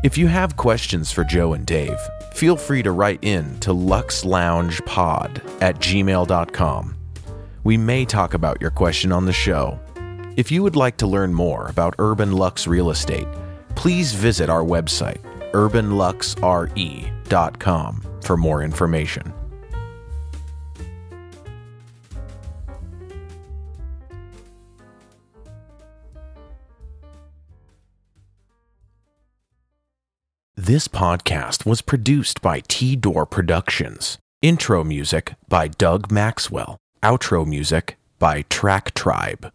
If 0.05 0.17
you 0.17 0.27
have 0.27 0.55
questions 0.55 1.11
for 1.11 1.25
Joe 1.25 1.51
and 1.51 1.65
Dave, 1.65 1.99
feel 2.31 2.55
free 2.55 2.81
to 2.83 2.93
write 2.93 3.21
in 3.21 3.59
to 3.59 3.71
luxloungepod 3.71 5.61
at 5.61 5.75
gmail.com. 5.79 6.95
We 7.65 7.75
may 7.75 8.05
talk 8.05 8.33
about 8.33 8.61
your 8.61 8.71
question 8.71 9.11
on 9.11 9.25
the 9.25 9.33
show. 9.33 9.77
If 10.39 10.51
you 10.53 10.63
would 10.63 10.77
like 10.77 10.95
to 10.97 11.05
learn 11.05 11.33
more 11.33 11.67
about 11.67 11.95
Urban 11.99 12.31
Lux 12.31 12.65
Real 12.65 12.91
Estate, 12.91 13.27
please 13.75 14.13
visit 14.13 14.49
our 14.49 14.63
website, 14.63 15.19
urbanluxre.com, 15.51 18.03
for 18.21 18.37
more 18.37 18.63
information. 18.63 19.33
This 30.55 30.87
podcast 30.87 31.65
was 31.65 31.81
produced 31.81 32.41
by 32.41 32.61
T 32.69 32.95
Door 32.95 33.25
Productions. 33.25 34.17
Intro 34.41 34.85
music 34.85 35.33
by 35.49 35.67
Doug 35.67 36.09
Maxwell. 36.09 36.77
Outro 37.03 37.45
music 37.45 37.97
by 38.19 38.43
Track 38.43 38.93
Tribe. 38.93 39.51